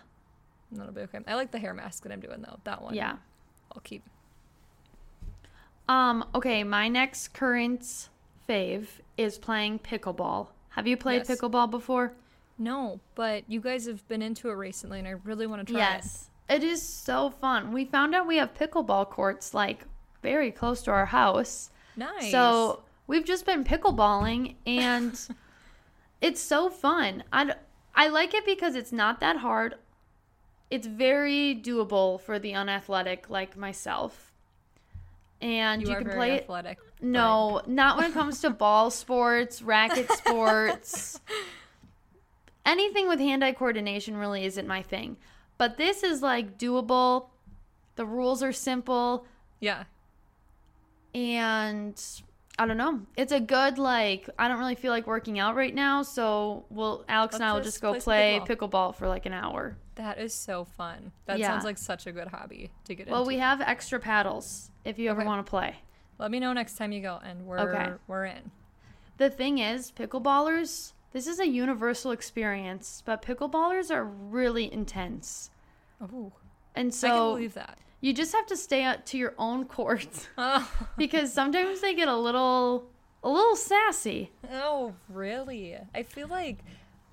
[0.73, 1.19] that'll be okay.
[1.27, 2.59] I like the hair mask that I'm doing though.
[2.65, 2.95] That one.
[2.95, 3.17] Yeah.
[3.73, 4.03] I'll keep.
[5.89, 8.09] Um, okay, my next current
[8.49, 10.49] fave is playing pickleball.
[10.71, 11.31] Have you played Yes.
[11.31, 12.15] pickleball before?
[12.59, 15.81] No, but you guys have been into it recently and I really want to try
[15.81, 15.85] it.
[15.97, 16.31] Yes.
[16.49, 17.73] It is so fun.
[17.73, 19.85] We found out we have pickleball courts like
[20.23, 21.71] very close to our house.
[21.97, 22.31] Nice.
[22.31, 25.19] So we've just been pickleballing and
[26.21, 27.25] it's so fun.
[27.33, 27.55] I
[27.95, 29.77] I like it because it's not that hard.
[30.71, 34.33] It's very doable for the unathletic like myself.
[35.45, 36.43] And you, you, are can very play it.
[36.43, 36.79] athletic.
[37.03, 41.21] No, not when it comes to ball sports, racket sports.
[42.65, 45.19] Anything with hand eye coordination really isn't my thing.
[45.59, 47.27] But this is like doable.
[47.97, 49.27] The rules are simple.
[49.61, 49.85] Yeah.
[51.15, 52.01] And
[52.59, 53.01] I don't know.
[53.17, 56.03] It's a good, like, I don't really feel like working out right now.
[56.03, 58.71] So we'll, Alex and I will just just go play play pickleball.
[58.71, 59.77] pickleball for like an hour.
[59.97, 61.13] That is so fun.
[61.27, 61.49] That Yeah.
[61.49, 63.27] sounds like such a good hobby to get Well, into.
[63.29, 65.27] Well, we have extra paddles if you ever Okay.
[65.27, 65.77] want to play.
[66.19, 67.93] Let me know next time you go and we're Okay.
[68.07, 68.51] we're in.
[69.17, 75.51] The thing is, pickleballers, this is a universal experience, but pickleballers are really intense.
[76.01, 76.33] Oh.
[76.75, 77.79] And I can so believe that.
[78.01, 80.71] you just have to stay out to your own court Oh.
[80.97, 82.89] because sometimes they get a little
[83.23, 84.33] a little sassy.
[84.53, 85.79] oh, really?
[85.95, 86.59] I feel like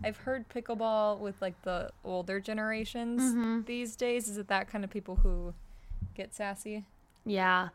[0.04, 3.66] I've heard pickleball with like the older generations Mhm.
[3.66, 4.28] these days.
[4.28, 5.54] Is it that kind of people who
[6.16, 6.86] get sassy?
[7.26, 7.70] Yeah.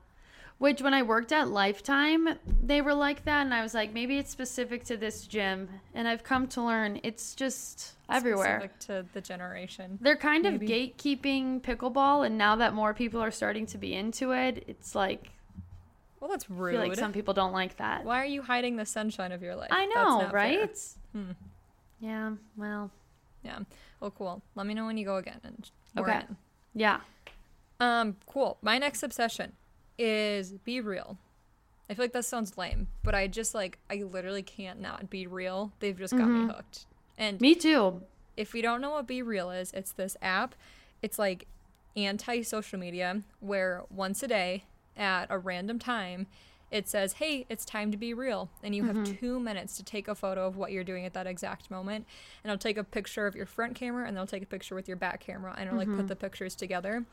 [0.58, 4.16] Which when I worked at Lifetime, they were like that and I was like maybe
[4.18, 8.60] it's specific to this gym and I've come to learn it's just everywhere.
[8.60, 9.98] Specific to the generation.
[10.00, 14.32] They're kind of gatekeeping pickleball and now that more people are starting to be into
[14.32, 15.30] it, it's like
[16.20, 16.72] Well, that's I rude.
[16.72, 18.04] feel like some people don't like that.
[18.04, 19.68] Why are you hiding the sunshine of your life?
[19.70, 20.78] I That's know, not right?
[21.12, 21.32] Hmm.
[22.00, 22.90] Yeah, well,
[23.42, 23.58] Yeah.
[24.00, 24.42] Well, cool.
[24.54, 25.40] Let me know when you go again.
[25.44, 26.20] And we're Okay.
[26.28, 26.36] in.
[26.74, 27.00] yeah.
[27.80, 28.58] Um, cool.
[28.62, 29.52] My next obsession
[29.98, 31.18] is be real.
[31.88, 35.26] I feel like that sounds lame, but I just like I literally can't not be
[35.26, 35.72] real.
[35.78, 36.50] They've just got me mm-hmm.
[36.50, 36.86] hooked.
[37.16, 38.02] And Me too.
[38.36, 40.54] if you don't know what Be Real is, it's this app.
[41.00, 41.46] It's like
[41.96, 44.64] anti social media where once a day
[44.96, 46.26] at a random time,
[46.70, 48.50] it says, Hey, it's time to be real.
[48.62, 49.14] And you have mm-hmm.
[49.14, 52.04] two minutes to take a photo of what you're doing at that exact moment.
[52.42, 54.88] And it'll take a picture of your front camera and they'll take a picture with
[54.88, 56.06] your back camera and it'll like put mm-hmm.
[56.08, 57.04] the pictures together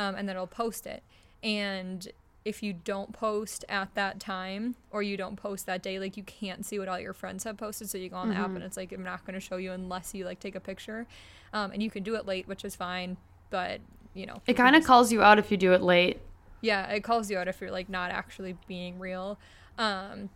[0.00, 1.02] um, and then it'll post it.
[1.42, 2.08] And
[2.44, 6.22] if you don't post at that time or you don't post that day, like you
[6.22, 7.90] can't see what all your friends have posted.
[7.90, 9.72] So you go on the app and it's like, I'm not going to show you
[9.72, 11.06] unless you like take a picture.
[11.52, 13.18] Um, and you can do it late, which is fine.
[13.50, 13.80] But,
[14.14, 16.20] you know, It kind of calls you out if you do it late.
[16.62, 19.38] yeah, it calls you out if you're like not actually being real.
[19.76, 20.30] Um,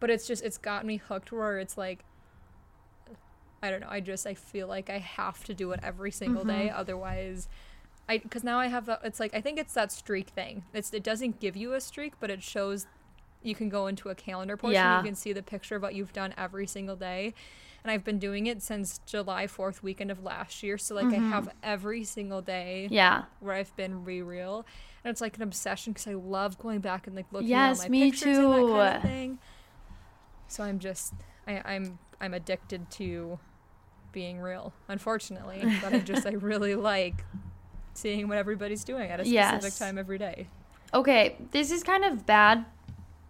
[0.00, 2.04] but it's just, it's got me hooked where it's like,
[3.62, 3.88] I don't know.
[3.90, 6.68] I just, I feel like I have to do it every single day.
[6.70, 7.48] Otherwise,
[8.08, 10.64] I, cause now I have that, it's like, I think it's that streak thing.
[10.72, 12.86] It's, it doesn't give you a streak, but it shows
[13.42, 14.74] you can go into a calendar portion.
[14.74, 14.98] Yeah.
[14.98, 17.34] You can see the picture of what you've done every single day.
[17.84, 20.78] And I've been doing it since July 4th weekend of last year.
[20.78, 21.30] So, like, I mm-hmm.
[21.30, 23.24] have every single day Yeah.
[23.40, 24.64] where I've been re real.
[25.04, 27.82] And it's like an obsession because I love going back and like looking Yes, at
[27.82, 29.38] all my me pictures and that kind of thing.
[30.46, 31.14] So I'm just
[31.48, 33.40] I, I'm I'm addicted to
[34.12, 35.64] being real, unfortunately.
[35.82, 37.24] but I just I really like
[37.94, 39.78] seeing what everybody's doing at a specific Yes.
[39.78, 40.46] time every day.
[40.94, 42.64] Okay, this is kind of bad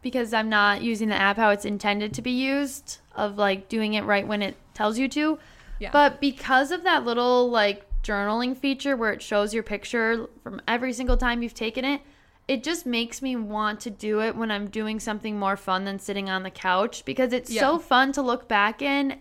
[0.03, 3.94] because I'm not using the app how it's intended to be used, of like doing
[3.94, 5.38] it right when it tells you to.
[5.79, 5.90] Yeah.
[5.92, 10.92] But because of that little like journaling feature where it shows your picture from every
[10.92, 12.01] single time you've taken it,
[12.48, 16.01] it just makes me want to do it when I'm doing something more fun than
[16.01, 19.18] sitting on the couch because it's so fun to look back in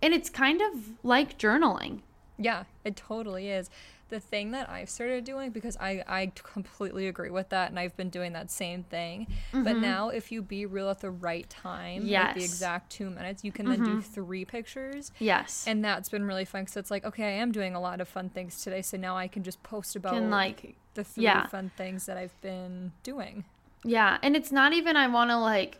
[0.00, 2.00] and it's kind of like journaling.
[2.38, 3.70] Yeah, it totally is.
[4.12, 7.96] The thing that I've started doing because I I completely agree with that and I've
[7.96, 9.26] been doing that same thing.
[9.52, 12.08] But now if you be real at the right time, like the Mm-hmm.
[12.08, 12.30] Yes.
[12.30, 12.44] Mm-hmm.
[12.44, 15.12] exact 2 minutes, you can then do 3 pictures.
[15.18, 15.64] Yes.
[15.66, 18.08] And that's been really fun cuz it's like okay, I am doing a lot of
[18.08, 21.46] fun things today, so now I can just post about can like the three yeah.
[21.46, 23.44] fun things that I've been doing.
[23.84, 25.78] Yeah, and it's not even I want to like,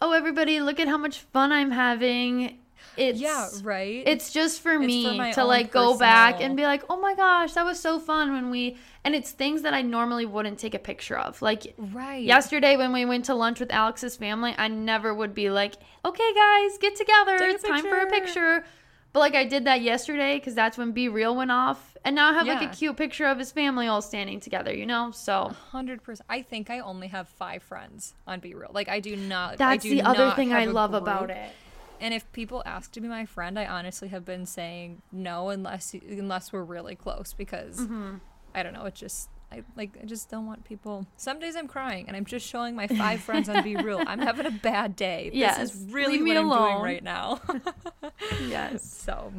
[0.00, 2.58] oh everybody, look at how much fun I'm having.
[2.96, 4.02] It's yeah, right.
[4.06, 7.14] It's just for for me my to like go back and be like, oh my
[7.14, 8.76] gosh, that was so fun when we.
[9.04, 11.42] And it's things that I normally wouldn't take a picture of.
[11.42, 12.22] Like right.
[12.22, 16.34] yesterday when we went to lunch with Alex's family, I never would be like, okay
[16.34, 18.64] guys, get together, Take it's time for a picture."
[19.12, 22.30] But like I did that yesterday because that's when Be Real went off, and now
[22.30, 25.10] I have like a cute picture of his family all standing together, you know.
[25.10, 26.26] So Hundred percent.
[26.30, 28.70] I think I only have five friends on Be Real.
[28.72, 29.54] Like I do not.
[29.54, 31.52] I that's do the other thing I love about it.
[32.02, 35.94] And if people ask to be my friend, I honestly have been saying no unless
[35.94, 38.16] unless we're really close because Mm-hmm.
[38.54, 38.84] I don't know.
[38.84, 41.06] It just I like I just don't want people.
[41.16, 44.02] Some days I'm crying and I'm just showing my five friends on Be Real.
[44.06, 45.30] I'm having a bad day.
[45.30, 46.72] This Yes, is really leave me I'm alone.
[46.72, 47.40] doing right now.
[48.48, 48.84] Yes.
[48.84, 49.32] so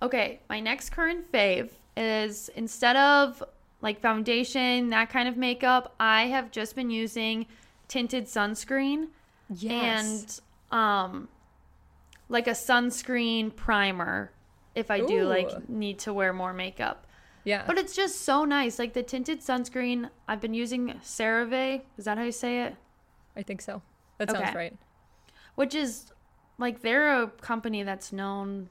[0.00, 3.42] Okay, my next current fave is instead of
[3.80, 7.46] like foundation, that kind of makeup, I have just been using
[7.88, 9.08] tinted sunscreen
[9.48, 10.40] yes.
[10.72, 11.28] Um
[12.28, 14.32] like a sunscreen primer
[14.74, 17.06] if I do like need to wear more makeup.
[17.44, 17.64] yeah.
[17.66, 18.78] But it's just so nice.
[18.78, 21.82] Like the tinted sunscreen, I've been using CeraVe.
[21.98, 22.76] Is that how you say it?
[23.36, 23.82] I think so.
[24.18, 24.56] That sounds Okay.
[24.56, 24.76] right.
[25.56, 26.10] Which is
[26.56, 28.70] like they're a company that's known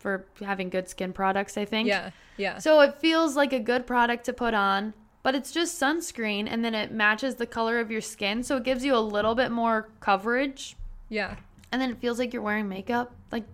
[0.00, 1.86] for having good skin products, I think.
[1.88, 2.10] Yeah.
[2.36, 2.58] Yeah.
[2.58, 6.64] So it feels like a good product to put on, but it's just sunscreen and
[6.64, 8.42] then it matches the color of your skin.
[8.42, 10.76] So it gives you a little bit more coverage.
[11.08, 11.36] Yeah.
[11.70, 13.44] And then it feels like you're wearing makeup, like,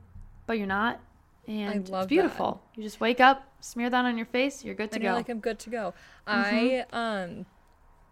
[0.47, 1.01] but you're not.
[1.49, 2.63] And it's beautiful.
[2.75, 5.13] You just wake up, smear that on your face, you're good to and go.
[5.13, 5.95] like I'm good to go.
[6.29, 6.87] Mm-hmm.
[6.93, 7.47] I um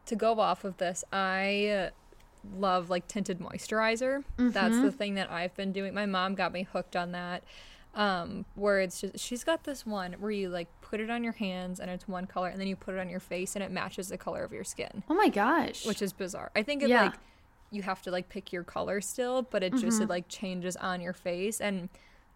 [0.07, 1.91] to go off of this, I
[2.57, 4.25] love like tinted moisturizer.
[4.37, 4.83] That's Mm-hmm.
[4.85, 5.95] the thing that I've been doing.
[5.95, 7.45] My mom got me hooked on that.
[7.95, 11.35] Um, where it's just she's got this one where you like put it on your
[11.35, 13.71] hands and it's one color, and then you put it on your face and it
[13.71, 15.85] matches the color of your skin, oh my gosh.
[15.87, 16.51] which is bizarre.
[16.57, 17.03] I think it Yeah.
[17.05, 17.15] like
[17.73, 21.01] you have to like pick your color still, but it just it like changes on
[21.01, 21.89] your face and.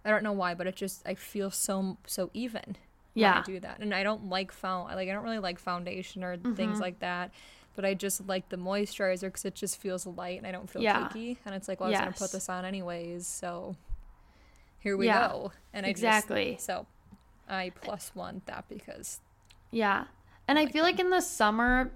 [0.05, 2.77] I don't know why, but it just I feel so so even
[3.15, 3.39] Yeah.
[3.41, 3.81] I do that.
[3.81, 6.55] And I don't like found like I don't really like foundation or Mm-hmm.
[6.55, 7.33] things like that.
[7.75, 10.83] But I just like the moisturizer because it just feels light and I don't feel
[10.83, 11.09] Yeah.
[11.09, 11.39] cakey.
[11.45, 13.75] And it's like, well, I was gonna put this on anyways, so
[14.79, 15.27] here we Yeah.
[15.29, 15.53] go.
[15.75, 16.53] And I Exactly.
[16.53, 16.87] just, so
[17.49, 19.19] I plus one that because
[19.73, 20.05] Yeah.
[20.47, 21.91] And I like feel like in the summer,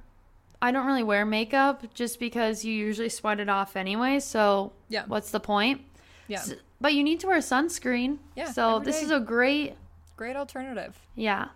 [0.63, 4.21] I don't really wear makeup just because you usually sweat it off anyway.
[4.21, 5.05] So Yeah.
[5.07, 5.83] what's the point?
[6.29, 8.19] yeah, S- But you need to wear sunscreen.
[8.37, 9.05] Yeah, So this day.
[9.07, 9.77] is a great,
[10.17, 10.99] great alternative.
[11.15, 11.49] yeah.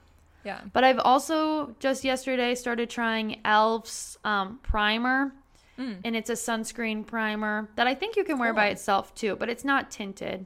[0.44, 0.60] Yeah.
[0.74, 5.32] But I've also just yesterday started trying Elf's um, primer.
[5.78, 6.00] Mm.
[6.04, 9.48] And it's a sunscreen primer that I think you can wear by itself too, but
[9.48, 10.44] it's not tinted.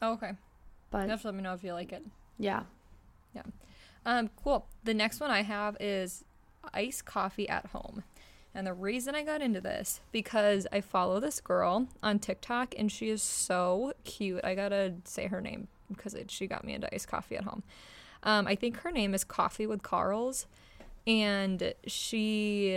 [0.00, 0.32] Oh, okay.
[0.90, 2.04] But Just let me know if you like it.
[2.38, 2.62] yeah.
[4.06, 4.66] Um, cool.
[4.84, 6.24] The next one I have is
[6.72, 8.04] iced coffee at home.
[8.54, 12.90] And the reason I got into this because I follow this girl on TikTok and
[12.90, 14.44] she is so cute.
[14.44, 17.62] I gotta say her name because it, she got me into iced coffee at home.
[18.22, 20.46] Um, I think her name is Coffee with Carls,
[21.06, 22.68] and she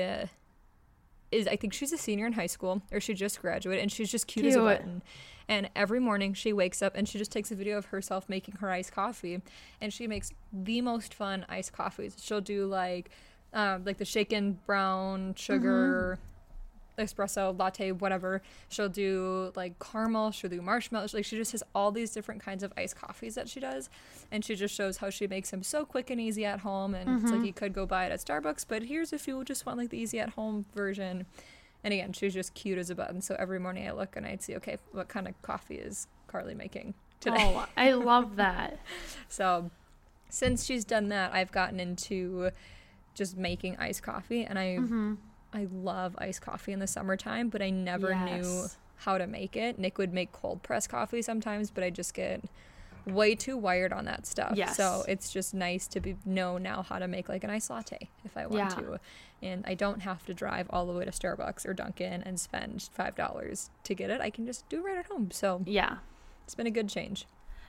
[1.31, 1.47] is.
[1.47, 4.27] I think she's a senior in high school, or she just graduated, and she's just
[4.27, 5.01] cute, as a button.
[5.49, 8.55] And every morning she wakes up and she just takes a video of herself making
[8.55, 9.41] her iced coffee,
[9.81, 12.15] and she makes the most fun iced coffees.
[12.21, 13.09] She'll do like,
[13.53, 16.19] um, like the shaken brown sugar
[16.97, 18.41] espresso latte whatever.
[18.69, 21.13] She'll do like caramel she'll do marshmallows.
[21.13, 23.89] Like she just has all these different kinds of iced coffees that she does.
[24.31, 26.95] And she just shows how she makes them so quick and easy at home.
[26.95, 28.65] And it's like you could go buy it at starbucks.
[28.67, 31.25] But here's if you just want like the easy at home version.
[31.83, 33.21] And again, she's just cute as a button.
[33.21, 36.55] So every morning I look and I'd see, okay, what kind of coffee is Carly
[36.55, 37.37] making today?
[37.39, 38.79] Oh, I love that.
[39.27, 39.71] So
[40.29, 42.51] since she's done that, I've gotten into
[43.13, 45.13] just making iced coffee and I Mm-hmm.
[45.55, 48.65] I love iced coffee in the summertime, but I never knew
[48.97, 49.77] how to make it.
[49.77, 52.43] Nick would make cold press coffee sometimes, but I just get
[53.05, 54.53] way too wired on that stuff.
[54.55, 54.75] Yes.
[54.77, 58.09] So it's just nice to be know now how to make like an iced latte
[58.25, 58.81] if I want Yeah.
[58.81, 58.99] to.
[59.43, 62.89] And I don't have to drive all the way to Starbucks or Dunkin' and spend
[62.91, 64.21] five dollars to get it.
[64.21, 65.29] I can just do it right at home.
[65.29, 65.97] So Yeah.
[66.45, 67.27] it's been a good change.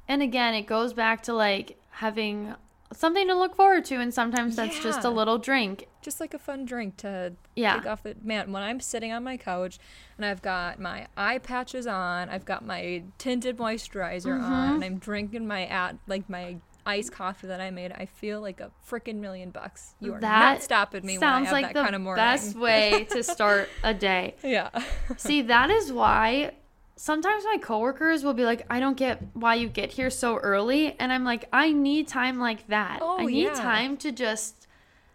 [0.09, 2.55] And again, it goes back to like having
[2.97, 5.89] something to look forward to, and sometimes that's just a little drink.
[6.03, 7.77] Just like a fun drink to Yeah.
[7.79, 9.79] take off the man when i'm sitting on my couch
[10.19, 14.45] and i've got my eye patches on i've got my tinted moisturizer Mm-hmm.
[14.53, 18.43] on and i'm drinking my at like my iced coffee that i made i feel
[18.43, 21.53] like a freaking million bucks you are That not stopping me when i Sounds have
[21.55, 24.35] like that the kind of morning best way to start a day.
[24.45, 24.69] yeah
[25.17, 26.53] See, that is why
[26.97, 30.99] sometimes my coworkers will be like, I don't get why you get here so early.
[30.99, 33.01] And I'm like, I need time like that.
[33.03, 33.55] Oh, I need yeah.
[33.55, 34.67] time to just.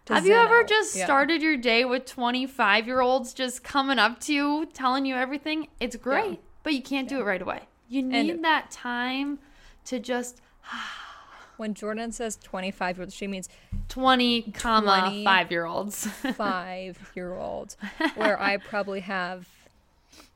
[0.06, 0.68] To have you ever out.
[0.68, 1.04] just Yeah.
[1.04, 5.68] started your day with 25 year olds just coming up to you, telling you everything?
[5.78, 7.62] It's great, but you can't do it right away.
[7.88, 9.38] You need that time
[9.86, 10.40] to just
[11.56, 13.48] when jordan says 25 year olds, she means
[13.88, 15.24] 20 comma 20.
[15.24, 16.06] 5 year olds.
[16.36, 17.76] five year old
[18.14, 19.46] where i probably have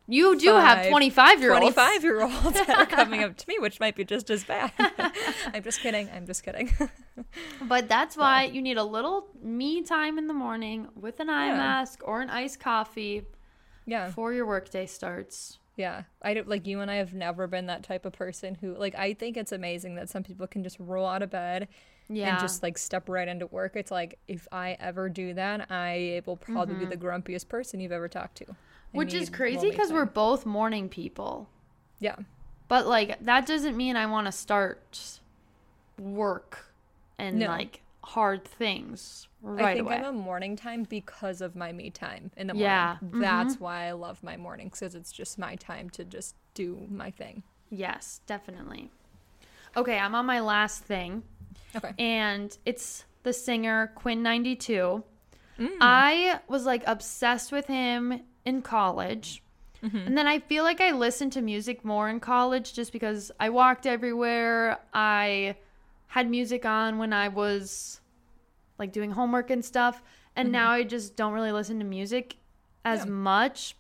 [0.07, 1.75] you do have 25 year olds.
[1.75, 4.71] 25 year olds that are coming up to me which might be just as bad
[5.55, 6.71] i'm just kidding i'm just kidding
[7.63, 11.47] But that's why you need a little me time in the morning with an eye
[11.47, 11.57] Yeah.
[11.57, 13.23] mask or an iced coffee
[13.87, 15.59] yeah before your workday starts.
[15.77, 18.77] Yeah, I don't like you and I have never been that type of person who
[18.77, 21.67] like I think it's amazing that some people can just roll out of bed
[22.09, 22.31] Yeah.
[22.31, 23.73] and just like step right into work.
[23.75, 26.91] It's like if I ever do that, I will probably be mm-hmm.
[26.91, 28.47] the grumpiest person you've ever talked to.
[28.95, 31.49] Which is crazy because we're both morning people.
[32.01, 32.17] yeah
[32.69, 35.21] But like that doesn't mean I want to start
[35.99, 36.67] work
[37.19, 37.47] and No.
[37.49, 39.97] like hard things right I think away.
[39.97, 42.65] I'm a morning time because of my me time in the morning.
[42.71, 43.21] Yeah, mm-hmm.
[43.21, 47.11] That's why I love my mornings because it's just my time to just do my
[47.11, 47.43] thing.
[47.71, 48.91] yes, definitely.
[49.77, 51.23] Okay, I'm on my last thing.
[51.77, 51.93] Okay.
[51.99, 55.03] and it's the singer Quinn 92.
[55.59, 55.69] Mm.
[55.81, 59.43] I was like obsessed with him in college.
[59.83, 59.97] Mm-hmm.
[59.99, 63.51] And then I feel like I listened to music more in college just because I
[63.51, 64.79] walked everywhere.
[64.95, 65.57] I
[66.07, 68.01] had music on when I was
[68.79, 70.03] like doing homework and stuff.
[70.37, 72.37] And now I just don't really listen to music
[72.85, 73.09] as Mm-hmm.
[73.09, 73.15] Yeah.
[73.15, 73.77] much.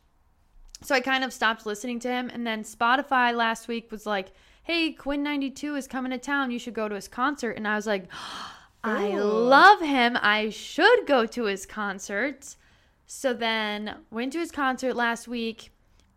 [0.82, 2.30] So I kind of stopped listening to him.
[2.32, 6.50] And then Spotify last week was like, hey, Quinn92 is coming to town.
[6.50, 7.52] You should go to his concert.
[7.52, 8.08] And I was like,
[8.84, 10.18] I love him.
[10.20, 12.56] I should go to his concert.
[13.06, 15.70] So then went to his concert last week.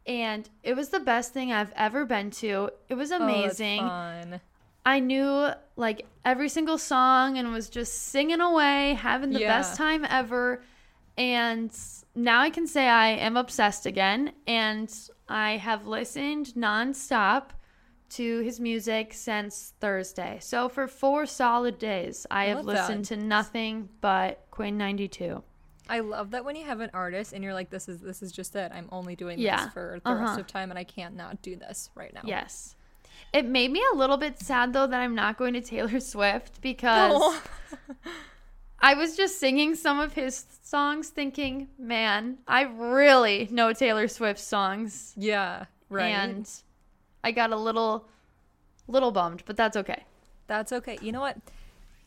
[0.06, 2.70] And it was the best thing I've ever been to.
[2.88, 3.82] It was Oh, amazing.
[3.82, 4.40] fun.
[4.86, 9.58] I knew like every single song and was just singing away, having the Yeah.
[9.58, 10.62] best time ever.
[11.18, 11.76] And
[12.16, 14.32] now I can say I am obsessed again.
[14.48, 14.94] And
[15.28, 17.50] I have listened nonstop
[18.12, 20.38] to his music since Thursday.
[20.40, 22.66] So for four solid days, I have that.
[22.66, 25.44] listened to nothing but Quinn 92.
[25.90, 28.32] I love that when you have an artist and you're like, this is this is
[28.32, 28.72] just it.
[28.74, 29.66] I'm only doing Yeah.
[29.66, 30.40] this for the rest Uh-huh.
[30.42, 32.22] of time, and I can't not do this right now.
[32.24, 32.76] Yes.
[33.34, 36.62] It made me a little bit sad though that I'm not going to Taylor Swift
[36.62, 37.42] because Oh.
[38.80, 44.40] I was just singing some of his songs thinking, man, I really know Taylor Swift
[44.40, 45.14] songs.
[45.18, 45.66] yeah.
[45.90, 46.08] Right.
[46.10, 46.50] And
[47.24, 48.08] I got a little
[48.88, 50.04] little bummed, but that's okay.
[50.48, 50.98] That's okay.
[51.02, 51.38] You know what?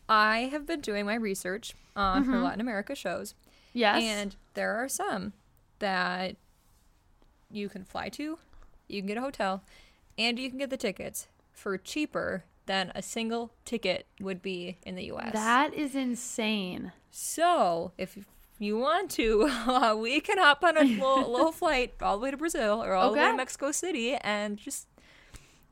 [0.09, 2.33] I have been doing my research on Mm-hmm.
[2.33, 3.35] her Latin America shows,
[3.73, 4.03] Yes.
[4.03, 5.33] and there are some
[5.79, 6.37] that
[7.51, 8.39] you can fly to,
[8.89, 9.63] you can get a hotel,
[10.19, 14.95] and you can get the tickets for cheaper than a single ticket would be in
[14.95, 15.33] the US.
[15.33, 16.93] that is insane.
[17.11, 18.17] So, if
[18.59, 22.31] you want to, uh, we can hop on a little, little flight all the way
[22.31, 24.87] to Brazil or all the way to Mexico City and just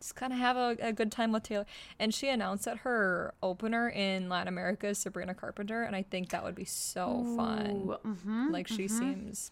[0.01, 1.66] just kind of have a, a good time with Taylor.
[1.99, 6.30] And she announced that her opener in Latin America is Sabrina Carpenter, and I think
[6.30, 7.66] that would be so fun.
[7.70, 8.90] Ooh, mhm, Like she mhm.
[8.90, 9.51] seems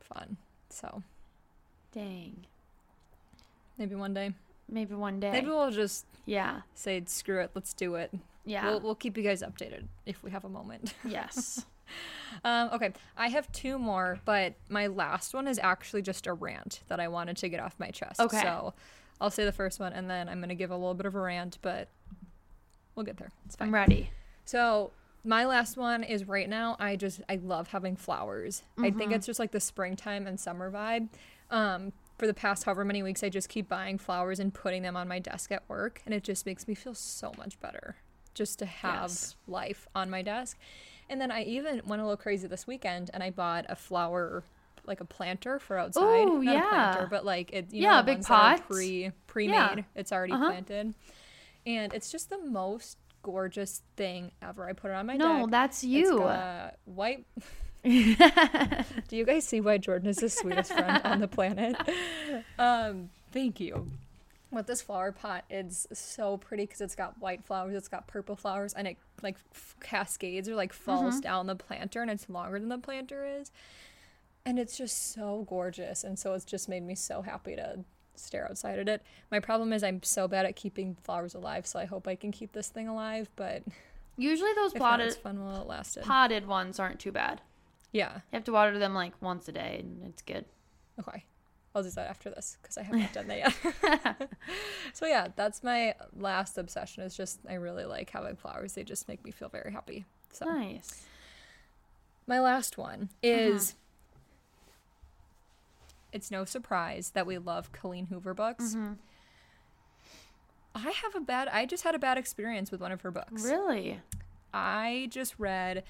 [0.00, 0.36] fun.
[0.70, 1.02] So
[1.92, 2.46] Dang.
[3.78, 4.32] maybe one day.
[4.68, 5.30] Maybe one day.
[5.30, 6.62] Maybe we'll just yeah.
[6.74, 8.12] say screw it, let's do it.
[8.46, 8.68] Yeah.
[8.68, 10.94] We'll, we'll keep you guys updated if we have a moment.
[11.04, 11.64] yes.
[12.42, 16.80] Um, okay, I have two more, but my last one is actually just a rant
[16.88, 18.20] that I wanted to get off my chest.
[18.20, 18.40] Okay.
[18.40, 18.74] So
[19.20, 21.14] I'll say the first one and then I'm going to give a little bit of
[21.14, 21.88] a rant, but
[22.94, 23.30] we'll get there.
[23.46, 23.68] It's fine.
[23.68, 24.10] I'm ready.
[24.44, 24.90] So
[25.24, 26.76] my last one is right now.
[26.78, 28.62] I just I love having flowers.
[28.78, 31.08] I think it's just like the springtime and summer vibe.
[31.50, 34.96] Um, for the past however many weeks, I just keep buying flowers and putting them
[34.96, 37.96] on my desk at work, and it just makes me feel so much better
[38.34, 39.36] just to have Yes.
[39.48, 40.58] life on my desk.
[41.08, 44.44] And then I even went a little crazy this weekend, and I bought a flower.
[44.86, 47.06] Like a planter for outside, not a planter, yeah.
[47.10, 48.68] but like it, you Yeah, know, a big ones that are pot.
[48.68, 49.54] pre pre made.
[49.54, 49.82] Yeah.
[49.94, 50.46] It's already Uh-huh.
[50.50, 50.94] planted,
[51.66, 54.68] and it's just the most gorgeous thing ever.
[54.68, 55.50] I put it on my No, deck.
[55.50, 56.18] that's It's you.
[56.84, 57.24] white.
[57.84, 61.76] Do you guys see why Jordan is the sweetest friend on the planet?
[62.58, 63.90] Um, thank you.
[64.50, 68.36] With this flower pot, it's so pretty because it's got white flowers, it's got purple
[68.36, 72.58] flowers, and it like f- cascades or like falls down the planter, and it's longer
[72.58, 73.50] than the planter is,
[74.46, 77.80] and it's just so gorgeous, and so it's just made me so happy to
[78.16, 79.02] stare outside at it.
[79.30, 82.30] My problem is I'm so bad at keeping flowers alive, so I hope I can
[82.32, 83.62] keep this thing alive, but
[84.16, 86.04] Usually those if not, it's potted fun while it lasted.
[86.04, 87.40] potted ones aren't too bad.
[87.90, 88.14] Yeah.
[88.14, 90.44] You have to water them like once a day, and it's good.
[91.00, 91.24] Okay.
[91.74, 94.30] I'll do that after this because I haven't done that yet.
[94.92, 97.02] so yeah, that's my last obsession.
[97.02, 98.74] Is just I really like having flowers.
[98.74, 100.04] They just make me feel very happy.
[100.32, 101.02] So Nice.
[102.28, 103.70] my last one is.
[103.70, 103.78] Uh-huh.
[106.14, 108.74] It's no surprise that we love Colleen Hoover books.
[110.74, 111.48] I have a bad.
[111.48, 113.44] I just had a bad experience with one of her books.
[113.44, 114.00] Really?
[114.52, 115.82] I just read.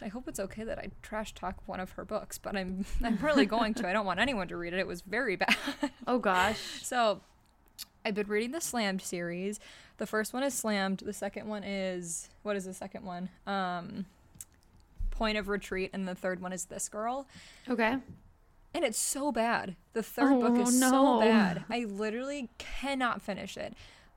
[0.00, 3.18] I hope it's okay that I trash talk one of her books, but I'm I'm
[3.18, 3.88] really going to.
[3.88, 4.78] I don't want anyone to read it.
[4.78, 5.54] It was very bad.
[6.08, 6.60] Oh gosh.
[6.82, 7.20] So,
[8.04, 9.58] I've been reading the Slammed series.
[9.98, 10.98] The first one is Slammed.
[11.04, 13.28] The second one is what is the second one?
[13.44, 14.06] Um,
[15.10, 17.26] Point of Retreat, and the third one is This Girl.
[17.68, 17.96] Okay.
[18.76, 19.74] And it's so bad.
[19.94, 21.64] The third book Oh, is so bad.
[21.70, 23.72] I literally cannot finish it.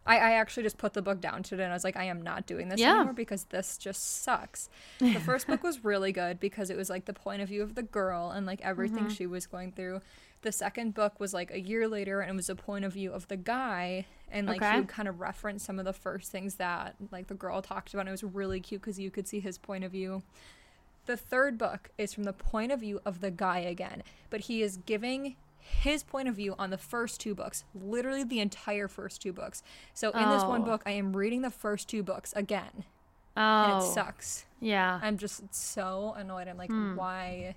[0.06, 2.22] I, I actually just put the book down today and I was like, I am
[2.22, 2.96] not doing this Yeah.
[2.98, 4.70] anymore because this just sucks.
[5.00, 7.76] The first book was really good because it was like the point of view of
[7.76, 9.14] the girl and like everything Mm-hmm.
[9.14, 10.02] she was going through.
[10.42, 13.14] The second book was like a year later and it was the point of view
[13.14, 14.72] of the guy and like Okay.
[14.74, 17.94] he would kind of reference some of the first things that like the girl talked
[17.94, 18.02] about.
[18.02, 20.24] And it was really cute because you could see his point of view.
[21.10, 24.62] The third book is from the point of view of the guy again, but he
[24.62, 29.20] is giving his point of view on the first two books, literally the entire first
[29.20, 29.64] two books.
[29.96, 30.66] So in this one oh.
[30.66, 32.84] book, I am reading the first two books again,
[33.36, 33.42] Oh.
[33.42, 33.92] and it oh.
[33.92, 34.46] sucks.
[34.60, 35.00] Yeah.
[35.02, 36.48] I'm just so annoyed.
[36.48, 36.96] I'm like, hmm.
[36.96, 37.56] why?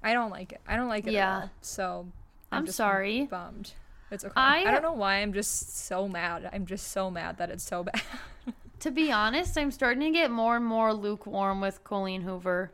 [0.00, 0.60] I don't like it.
[0.64, 1.38] I don't like it Yeah.
[1.38, 1.50] at all.
[1.62, 2.06] So
[2.52, 3.26] I'm just sorry.
[3.26, 3.72] Bummed.
[4.12, 4.34] It's okay.
[4.36, 5.16] I- I don't know why.
[5.16, 6.48] I'm just so mad.
[6.52, 8.00] I'm just so mad that it's so bad.
[8.80, 12.72] To be honest, I'm starting to get more and more lukewarm with Colleen Hoover.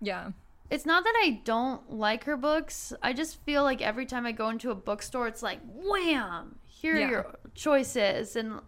[0.00, 0.30] yeah.
[0.68, 2.92] It's not that I don't like her books.
[3.00, 6.58] I just feel like every time I go into a bookstore, it's like, wham!
[6.66, 7.08] Here Yeah.
[7.08, 8.60] your choices, and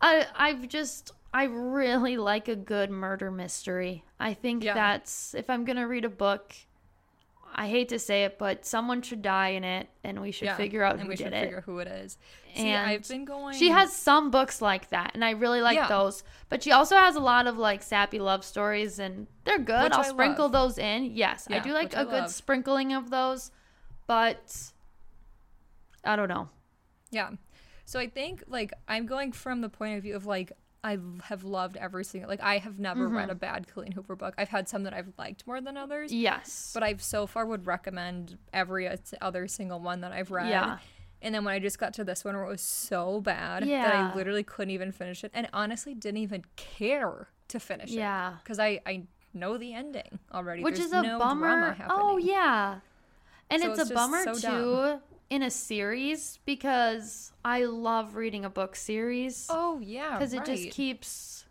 [0.00, 4.04] I I've just I really like a good murder mystery.
[4.18, 4.72] I think Yeah.
[4.72, 6.54] that's if I'm gonna read a book,
[7.54, 10.56] I hate to say it, but someone should die in it, and we should yeah.
[10.56, 11.42] figure out and who we did should it.
[11.44, 12.16] figure who it is.
[12.54, 13.56] See, And I've been going.
[13.56, 15.88] She has some books like that, and I really like Yeah.
[15.88, 16.22] those.
[16.48, 19.84] But she also has a lot of like sappy love stories, and they're good.
[19.84, 20.52] Which I'll I sprinkle love.
[20.52, 21.06] those in.
[21.14, 22.30] Yes, I do like I a good love.
[22.30, 23.50] sprinkling of those,
[24.06, 24.70] but
[26.04, 26.48] I don't know.
[27.10, 27.30] Yeah.
[27.84, 30.52] So I think like I'm going from the point of view of like
[30.88, 33.16] I have loved every single like I have never Mm-hmm.
[33.16, 34.34] read a bad Colleen Hoover book.
[34.38, 37.66] I've had some that I've liked more than others, Yes, but I've so far would
[37.66, 38.88] recommend every
[39.20, 40.48] other single one that I've read.
[40.48, 40.78] Yeah.
[41.20, 43.94] And then when I just got to this one where it was so bad that
[43.94, 47.96] I literally couldn't even finish it and honestly didn't even care to finish it.
[47.96, 48.34] Yeah.
[48.44, 49.02] Cuz I I
[49.34, 50.62] know the ending already.
[50.62, 51.76] which There's is a no bummer.
[51.90, 52.78] Oh yeah,
[53.50, 55.00] and So it's, it's a bummer so too
[55.30, 59.46] in a series because I love reading a book series.
[59.50, 60.18] Oh yeah.
[60.18, 61.44] because it just keeps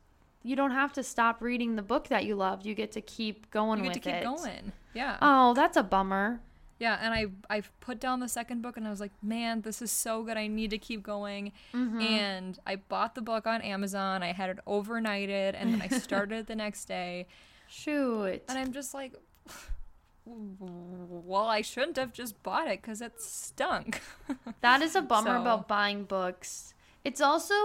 [0.43, 3.51] you don't have to stop reading the book that you loved you get to keep
[3.51, 4.71] going you with get to keep it going.
[4.93, 5.17] Yeah.
[5.21, 6.39] oh that's a bummer
[6.79, 9.81] Yeah, and I I put down the second book and I was like, man, this
[9.81, 10.37] is so good.
[10.37, 11.51] I need to keep going.
[11.73, 12.01] Mm-hmm.
[12.01, 14.21] And I bought the book on Amazon.
[14.21, 17.25] I had it overnighted, and then I started it the next day.
[17.67, 19.13] shoot And I'm just like,
[20.29, 24.01] well, I shouldn't have just bought it because it stunk.
[24.61, 26.73] that is a bummer So- about buying books
[27.07, 27.55] it's also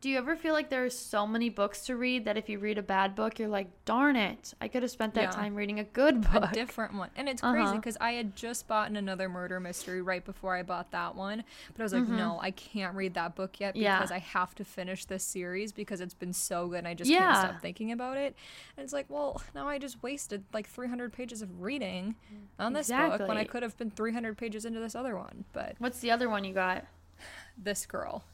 [0.00, 2.58] do you ever feel like there are so many books to read that if you
[2.58, 5.30] read a bad book you're like darn it i could have spent that Yeah.
[5.30, 6.44] time reading a good book.
[6.50, 7.10] a different one.
[7.16, 7.76] And it's crazy Uh-huh.
[7.76, 11.44] because I had just bought another murder mystery right before I bought that one.
[11.72, 13.82] But I was like, no, I can't read that book yet Mm-hmm.
[13.82, 13.98] Yeah.
[13.98, 17.10] because I have to finish this series because it's been so good and I just
[17.10, 17.18] Yeah.
[17.32, 18.34] can't stop thinking about it.
[18.76, 22.14] And it's like, well, now I just wasted like 300 pages of reading
[22.58, 25.44] on this book when I could have been 300 pages into this other one.
[25.52, 26.84] But what's the other one you got
[27.58, 28.24] this girl,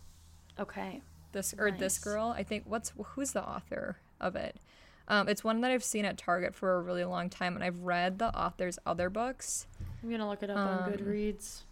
[0.58, 1.00] okay
[1.32, 3.96] this or this girl, I think what's who's the author?
[4.20, 4.56] of it.
[5.06, 7.80] Um, it's one that I've seen at Target for a really long time, and I've
[7.80, 9.66] read the author's other books.
[10.02, 11.62] I'm gonna look it up on Um, Goodreads.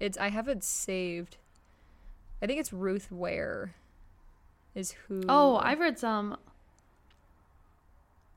[0.00, 1.36] It's I have it saved.
[2.42, 3.74] I think it's Ruth Ware.
[4.74, 5.22] Is who?
[5.28, 6.36] Oh, I've read some.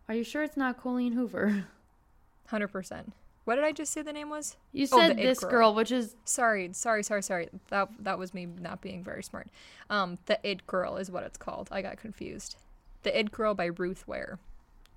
[0.07, 1.65] Are you sure it's not Colleen Hoover?
[2.47, 3.13] hundred percent.
[3.49, 4.57] What did I just say the name was?
[4.73, 5.49] You Oh, said It this Girl.
[5.49, 7.49] girl, which is Sorry, sorry, sorry, sorry.
[7.69, 9.47] That that was me not being very smart.
[9.89, 11.67] Um, the It Girl is what it's called.
[11.71, 12.57] I got confused.
[13.01, 14.37] The It Girl by Ruth Ware.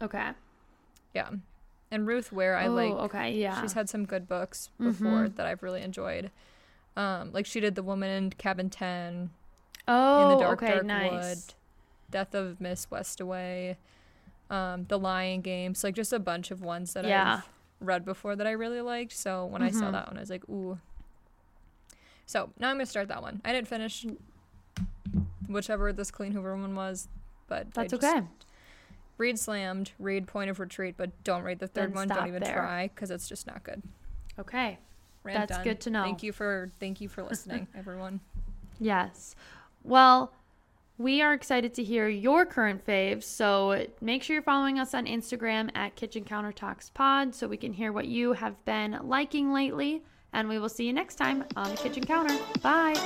[0.03, 0.33] okay.
[1.15, 1.31] Yeah,
[1.91, 2.93] and Ruth Ware, I oh, like.
[2.93, 3.59] okay, yeah.
[3.63, 5.37] She's had some good books before Mhm.
[5.37, 6.31] that I've really enjoyed.
[6.95, 9.31] Um, like she did The Woman in Cabin Ten,
[9.89, 11.11] oh, In the Dark okay, Dark nice.
[11.13, 11.55] Wood,
[12.11, 13.77] Death of Miss Westaway,
[14.51, 17.37] um, The Lying Games, like just a bunch of ones that Yeah.
[17.39, 17.49] I've
[17.85, 19.13] read before that I really liked.
[19.13, 19.93] So when I saw Mhm.
[19.93, 20.79] that one, I was like, ooh.
[22.27, 23.41] So now I'm gonna start that one.
[23.45, 24.07] I didn't finish
[25.49, 27.09] whichever this Colleen Hoover one was,
[27.49, 28.23] but That's okay.
[29.19, 32.09] Read slammed, read point of retreat, but don't read the third Then one.
[32.09, 32.55] Don't even there.
[32.55, 33.83] try because it's just not good.
[34.39, 34.79] Okay.
[35.23, 35.65] Rant That's done.
[35.65, 36.03] good to know.
[36.03, 38.21] Thank you for thank you for listening, everyone.
[38.81, 39.37] Yes.
[39.85, 40.33] Well,
[41.03, 43.25] we are excited to hear your current faves.
[43.25, 47.57] So make sure you're following us on Instagram at Kitchen Counter Talks Pod so we
[47.57, 50.03] can hear what you have been liking lately.
[50.33, 52.39] And we will see you next time on the kitchen counter.
[52.63, 52.97] Bye.